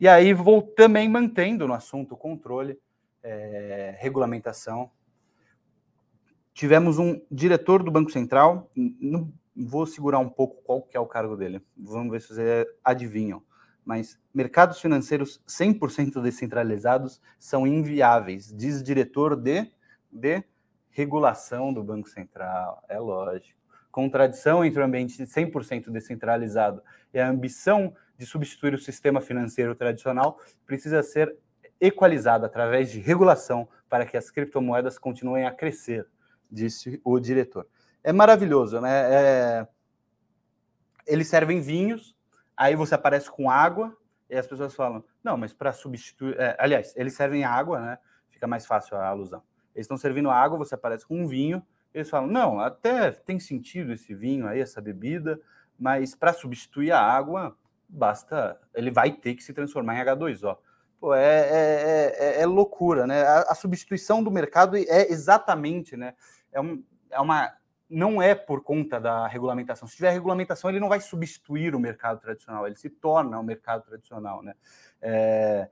E 0.00 0.06
aí 0.06 0.32
vou 0.32 0.62
também 0.62 1.08
mantendo 1.08 1.66
no 1.66 1.74
assunto 1.74 2.16
controle, 2.16 2.78
é, 3.22 3.96
regulamentação. 3.98 4.90
Tivemos 6.54 6.98
um 6.98 7.20
diretor 7.30 7.82
do 7.82 7.90
Banco 7.90 8.10
Central, 8.10 8.70
não 8.76 9.32
vou 9.54 9.86
segurar 9.86 10.18
um 10.18 10.28
pouco 10.28 10.62
qual 10.62 10.82
que 10.82 10.96
é 10.96 11.00
o 11.00 11.06
cargo 11.06 11.36
dele, 11.36 11.60
vamos 11.76 12.12
ver 12.12 12.20
se 12.20 12.28
vocês 12.28 12.66
adivinham. 12.84 13.42
Mas 13.88 14.18
mercados 14.34 14.82
financeiros 14.82 15.42
100% 15.48 16.20
descentralizados 16.20 17.22
são 17.38 17.66
inviáveis, 17.66 18.54
diz 18.54 18.82
diretor 18.82 19.34
de, 19.34 19.66
de 20.12 20.44
regulação 20.90 21.72
do 21.72 21.82
Banco 21.82 22.06
Central. 22.06 22.84
É 22.86 22.98
lógico. 22.98 23.58
Contradição 23.90 24.62
entre 24.62 24.78
o 24.78 24.84
ambiente 24.84 25.22
100% 25.22 25.88
descentralizado 25.88 26.82
e 27.14 27.18
a 27.18 27.30
ambição 27.30 27.94
de 28.18 28.26
substituir 28.26 28.74
o 28.74 28.78
sistema 28.78 29.22
financeiro 29.22 29.74
tradicional 29.74 30.38
precisa 30.66 31.02
ser 31.02 31.34
equalizada 31.80 32.44
através 32.44 32.90
de 32.90 33.00
regulação 33.00 33.66
para 33.88 34.04
que 34.04 34.18
as 34.18 34.30
criptomoedas 34.30 34.98
continuem 34.98 35.46
a 35.46 35.50
crescer, 35.50 36.06
disse 36.50 37.00
o 37.02 37.18
diretor. 37.18 37.66
É 38.04 38.12
maravilhoso, 38.12 38.82
né? 38.82 39.14
É... 39.14 39.68
Eles 41.06 41.28
servem 41.28 41.62
vinhos, 41.62 42.17
aí 42.58 42.74
você 42.74 42.96
aparece 42.96 43.30
com 43.30 43.48
água 43.48 43.96
e 44.28 44.36
as 44.36 44.46
pessoas 44.46 44.74
falam: 44.74 45.04
não, 45.22 45.36
mas 45.36 45.52
para 45.52 45.72
substituir. 45.72 46.38
É, 46.38 46.56
aliás, 46.58 46.92
eles 46.96 47.14
servem 47.14 47.44
água, 47.44 47.80
né? 47.80 47.98
Fica 48.28 48.46
mais 48.46 48.66
fácil 48.66 48.96
a 48.96 49.06
alusão. 49.06 49.42
Eles 49.74 49.84
estão 49.84 49.96
servindo 49.96 50.28
água, 50.28 50.58
você 50.58 50.74
aparece 50.74 51.06
com 51.06 51.22
um 51.22 51.26
vinho, 51.26 51.64
eles 51.94 52.10
falam: 52.10 52.28
não, 52.28 52.60
até 52.60 53.12
tem 53.12 53.38
sentido 53.38 53.92
esse 53.92 54.14
vinho 54.14 54.46
aí, 54.48 54.60
essa 54.60 54.80
bebida, 54.80 55.40
mas 55.78 56.14
para 56.14 56.32
substituir 56.32 56.90
a 56.90 57.00
água, 57.00 57.56
basta, 57.88 58.60
ele 58.74 58.90
vai 58.90 59.12
ter 59.12 59.34
que 59.34 59.44
se 59.44 59.52
transformar 59.52 59.96
em 59.96 60.04
H2O. 60.04 60.58
Pô, 61.00 61.14
é, 61.14 61.22
é, 61.22 62.16
é, 62.18 62.42
é 62.42 62.46
loucura, 62.46 63.06
né? 63.06 63.22
A, 63.22 63.42
a, 63.52 63.54
substituição 63.54 64.20
do 64.20 64.32
mercado 64.32 64.76
é 64.76 65.12
exatamente, 65.12 65.96
né? 65.96 66.12
É, 66.52 66.60
um, 66.60 66.82
é 67.08 67.20
uma, 67.20 67.52
não 67.88 68.20
é 68.20 68.34
por 68.34 68.62
conta 68.62 69.00
da 69.00 69.26
regulamentação. 69.26 69.88
Se 69.88 69.96
tiver 69.96 70.10
regulamentação, 70.10 70.68
ele 70.68 70.80
não 70.80 70.88
vai 70.88 71.00
substituir 71.00 71.74
o 71.74 71.80
mercado 71.80 72.20
tradicional, 72.20 72.66
ele 72.66 72.76
se 72.76 72.90
torna 72.90 73.38
o 73.38 73.42
mercado 73.42 73.84
tradicional, 73.84 74.42
né? 74.42 74.54
É, 75.00 75.68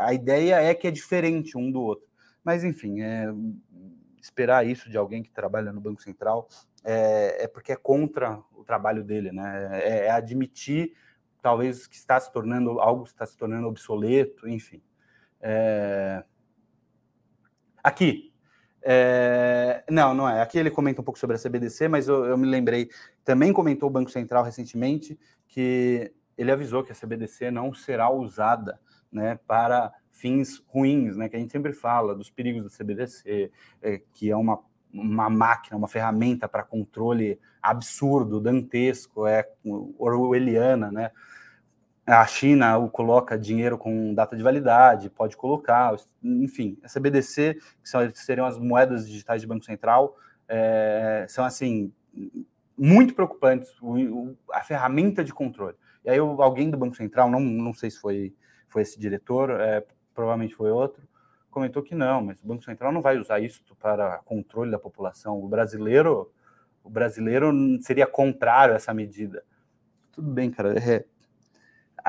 a 0.00 0.12
ideia 0.12 0.60
é 0.60 0.74
que 0.74 0.86
é 0.86 0.90
diferente 0.90 1.56
um 1.56 1.70
do 1.70 1.80
outro. 1.80 2.06
Mas, 2.44 2.64
enfim, 2.64 3.00
é, 3.00 3.26
esperar 4.20 4.66
isso 4.66 4.90
de 4.90 4.96
alguém 4.96 5.22
que 5.22 5.30
trabalha 5.30 5.72
no 5.72 5.80
Banco 5.80 6.02
Central 6.02 6.48
é, 6.84 7.44
é 7.44 7.48
porque 7.48 7.72
é 7.72 7.76
contra 7.76 8.42
o 8.52 8.64
trabalho 8.64 9.02
dele, 9.02 9.32
né? 9.32 9.80
É, 9.82 10.06
é 10.06 10.10
admitir 10.10 10.94
talvez 11.40 11.86
que 11.86 11.96
está 11.96 12.18
se 12.18 12.30
tornando 12.32 12.80
algo 12.80 13.04
está 13.04 13.24
se 13.24 13.36
tornando 13.36 13.68
obsoleto, 13.68 14.48
enfim. 14.48 14.82
É... 15.40 16.24
Aqui, 17.82 18.34
é... 18.82 19.84
não, 19.90 20.14
não 20.14 20.28
é. 20.28 20.40
Aqui 20.40 20.58
ele 20.58 20.70
comenta 20.70 21.00
um 21.00 21.04
pouco 21.04 21.18
sobre 21.18 21.36
a 21.36 21.38
CBDC, 21.38 21.88
mas 21.88 22.08
eu, 22.08 22.24
eu, 22.24 22.36
me 22.36 22.46
lembrei, 22.46 22.90
também 23.24 23.52
comentou 23.52 23.88
o 23.88 23.92
Banco 23.92 24.10
Central 24.10 24.44
recentemente 24.44 25.18
que 25.46 26.12
ele 26.36 26.52
avisou 26.52 26.84
que 26.84 26.92
a 26.92 26.94
CBDC 26.94 27.50
não 27.50 27.74
será 27.74 28.10
usada, 28.10 28.78
né, 29.10 29.38
para 29.46 29.92
fins 30.12 30.62
ruins, 30.68 31.16
né, 31.16 31.28
que 31.28 31.36
a 31.36 31.38
gente 31.38 31.50
sempre 31.50 31.72
fala 31.72 32.14
dos 32.14 32.30
perigos 32.30 32.62
da 32.62 32.70
CBDC, 32.70 33.50
é, 33.82 34.00
que 34.12 34.30
é 34.30 34.36
uma 34.36 34.60
uma 34.92 35.28
máquina, 35.28 35.76
uma 35.76 35.88
ferramenta 35.88 36.48
para 36.48 36.62
controle 36.62 37.38
absurdo, 37.62 38.40
dantesco, 38.40 39.26
é 39.26 39.46
orwelliana, 39.98 40.90
né? 40.90 41.10
A 42.08 42.26
China 42.26 42.78
o 42.78 42.88
coloca 42.88 43.38
dinheiro 43.38 43.76
com 43.76 44.14
data 44.14 44.34
de 44.34 44.42
validade, 44.42 45.10
pode 45.10 45.36
colocar, 45.36 45.94
enfim, 46.22 46.78
a 46.82 46.88
CBDC, 46.88 47.58
que 47.82 47.88
são, 47.88 48.00
seriam 48.14 48.46
as 48.46 48.56
moedas 48.56 49.06
digitais 49.06 49.42
de 49.42 49.46
Banco 49.46 49.66
Central, 49.66 50.16
é, 50.48 51.26
são 51.28 51.44
assim 51.44 51.92
muito 52.78 53.14
preocupantes, 53.14 53.70
o, 53.82 53.98
o, 53.98 54.38
a 54.50 54.62
ferramenta 54.62 55.22
de 55.22 55.34
controle. 55.34 55.76
E 56.02 56.08
aí 56.08 56.18
alguém 56.18 56.70
do 56.70 56.78
Banco 56.78 56.96
Central, 56.96 57.30
não, 57.30 57.40
não 57.40 57.74
sei 57.74 57.90
se 57.90 58.00
foi, 58.00 58.34
foi 58.68 58.80
esse 58.80 58.98
diretor, 58.98 59.50
é, 59.60 59.84
provavelmente 60.14 60.54
foi 60.54 60.70
outro, 60.70 61.06
comentou 61.50 61.82
que 61.82 61.94
não, 61.94 62.22
mas 62.22 62.42
o 62.42 62.46
Banco 62.46 62.64
Central 62.64 62.90
não 62.90 63.02
vai 63.02 63.18
usar 63.18 63.40
isso 63.40 63.62
para 63.78 64.16
controle 64.24 64.70
da 64.70 64.78
população. 64.78 65.38
O 65.42 65.46
brasileiro, 65.46 66.32
o 66.82 66.88
brasileiro 66.88 67.52
seria 67.82 68.06
contrário 68.06 68.72
a 68.72 68.76
essa 68.76 68.94
medida. 68.94 69.44
Tudo 70.10 70.30
bem, 70.30 70.50
cara. 70.50 70.74
É, 70.78 71.04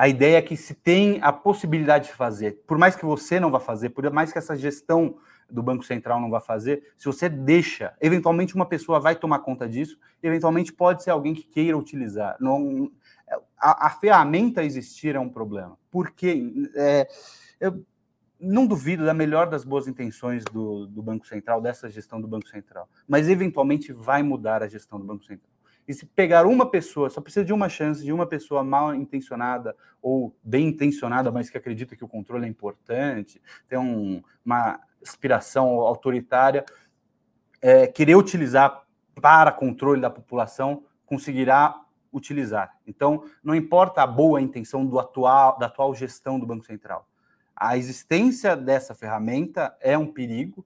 a 0.00 0.08
ideia 0.08 0.38
é 0.38 0.42
que 0.42 0.56
se 0.56 0.72
tem 0.72 1.18
a 1.20 1.30
possibilidade 1.30 2.06
de 2.06 2.14
fazer, 2.14 2.62
por 2.66 2.78
mais 2.78 2.96
que 2.96 3.04
você 3.04 3.38
não 3.38 3.50
vá 3.50 3.60
fazer, 3.60 3.90
por 3.90 4.10
mais 4.10 4.32
que 4.32 4.38
essa 4.38 4.56
gestão 4.56 5.18
do 5.50 5.62
Banco 5.62 5.84
Central 5.84 6.18
não 6.18 6.30
vá 6.30 6.40
fazer, 6.40 6.94
se 6.96 7.04
você 7.04 7.28
deixa, 7.28 7.92
eventualmente 8.00 8.54
uma 8.54 8.64
pessoa 8.64 8.98
vai 8.98 9.14
tomar 9.14 9.40
conta 9.40 9.68
disso, 9.68 9.98
eventualmente 10.22 10.72
pode 10.72 11.02
ser 11.02 11.10
alguém 11.10 11.34
que 11.34 11.42
queira 11.42 11.76
utilizar. 11.76 12.34
Não, 12.40 12.90
a, 13.58 13.88
a 13.88 13.90
ferramenta 13.90 14.64
existir 14.64 15.16
é 15.16 15.20
um 15.20 15.28
problema. 15.28 15.76
Porque 15.90 16.50
é, 16.74 17.06
eu 17.60 17.84
não 18.40 18.66
duvido 18.66 19.04
da 19.04 19.12
melhor 19.12 19.50
das 19.50 19.64
boas 19.64 19.86
intenções 19.86 20.44
do, 20.44 20.86
do 20.86 21.02
Banco 21.02 21.26
Central, 21.26 21.60
dessa 21.60 21.90
gestão 21.90 22.18
do 22.22 22.26
Banco 22.26 22.48
Central, 22.48 22.88
mas 23.06 23.28
eventualmente 23.28 23.92
vai 23.92 24.22
mudar 24.22 24.62
a 24.62 24.66
gestão 24.66 24.98
do 24.98 25.04
Banco 25.04 25.26
Central. 25.26 25.49
E 25.86 25.94
se 25.94 26.06
pegar 26.06 26.46
uma 26.46 26.70
pessoa, 26.70 27.10
só 27.10 27.20
precisa 27.20 27.44
de 27.44 27.52
uma 27.52 27.68
chance 27.68 28.04
de 28.04 28.12
uma 28.12 28.26
pessoa 28.26 28.62
mal 28.62 28.94
intencionada 28.94 29.74
ou 30.00 30.34
bem 30.42 30.68
intencionada, 30.68 31.30
mas 31.30 31.50
que 31.50 31.58
acredita 31.58 31.96
que 31.96 32.04
o 32.04 32.08
controle 32.08 32.46
é 32.46 32.48
importante, 32.48 33.40
tem 33.68 33.78
um, 33.78 34.22
uma 34.44 34.80
aspiração 35.02 35.80
autoritária, 35.80 36.64
é, 37.60 37.86
querer 37.86 38.14
utilizar 38.14 38.84
para 39.20 39.52
controle 39.52 40.00
da 40.00 40.10
população, 40.10 40.84
conseguirá 41.04 41.80
utilizar. 42.12 42.76
Então, 42.86 43.24
não 43.42 43.54
importa 43.54 44.02
a 44.02 44.06
boa 44.06 44.40
intenção 44.40 44.86
do 44.86 44.98
atual, 44.98 45.58
da 45.58 45.66
atual 45.66 45.94
gestão 45.94 46.38
do 46.38 46.46
Banco 46.46 46.64
Central. 46.64 47.08
A 47.54 47.76
existência 47.76 48.56
dessa 48.56 48.94
ferramenta 48.94 49.76
é 49.80 49.96
um 49.96 50.06
perigo 50.06 50.64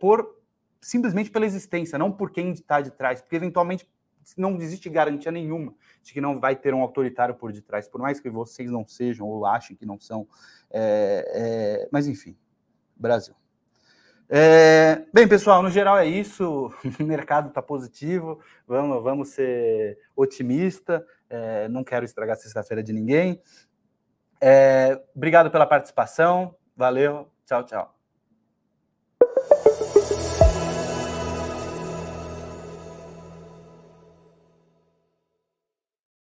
por 0.00 0.36
simplesmente 0.80 1.30
pela 1.30 1.46
existência, 1.46 1.98
não 1.98 2.12
por 2.12 2.30
quem 2.30 2.52
está 2.52 2.80
de 2.80 2.90
trás, 2.90 3.20
porque 3.20 3.36
eventualmente 3.36 3.88
não 4.36 4.56
existe 4.56 4.88
garantia 4.88 5.30
nenhuma 5.30 5.74
de 6.02 6.12
que 6.12 6.20
não 6.20 6.40
vai 6.40 6.56
ter 6.56 6.74
um 6.74 6.82
autoritário 6.82 7.34
por 7.34 7.52
detrás, 7.52 7.88
por 7.88 8.00
mais 8.00 8.18
que 8.18 8.30
vocês 8.30 8.70
não 8.70 8.86
sejam 8.86 9.26
ou 9.26 9.46
achem 9.46 9.76
que 9.76 9.86
não 9.86 10.00
são. 10.00 10.26
É, 10.70 11.82
é, 11.84 11.88
mas 11.92 12.06
enfim, 12.06 12.36
Brasil. 12.96 13.34
É, 14.28 15.04
bem, 15.12 15.28
pessoal, 15.28 15.62
no 15.62 15.70
geral 15.70 15.98
é 15.98 16.06
isso. 16.06 16.72
O 17.00 17.04
mercado 17.04 17.48
está 17.48 17.62
positivo. 17.62 18.40
Vamos, 18.66 19.02
vamos 19.02 19.28
ser 19.28 19.98
otimista. 20.16 21.06
É, 21.30 21.68
não 21.68 21.84
quero 21.84 22.04
estragar 22.04 22.36
sexta-feira 22.36 22.82
de 22.82 22.92
ninguém. 22.92 23.40
É, 24.40 25.00
obrigado 25.14 25.50
pela 25.50 25.66
participação. 25.66 26.56
Valeu. 26.76 27.30
Tchau, 27.44 27.64
tchau. 27.64 27.95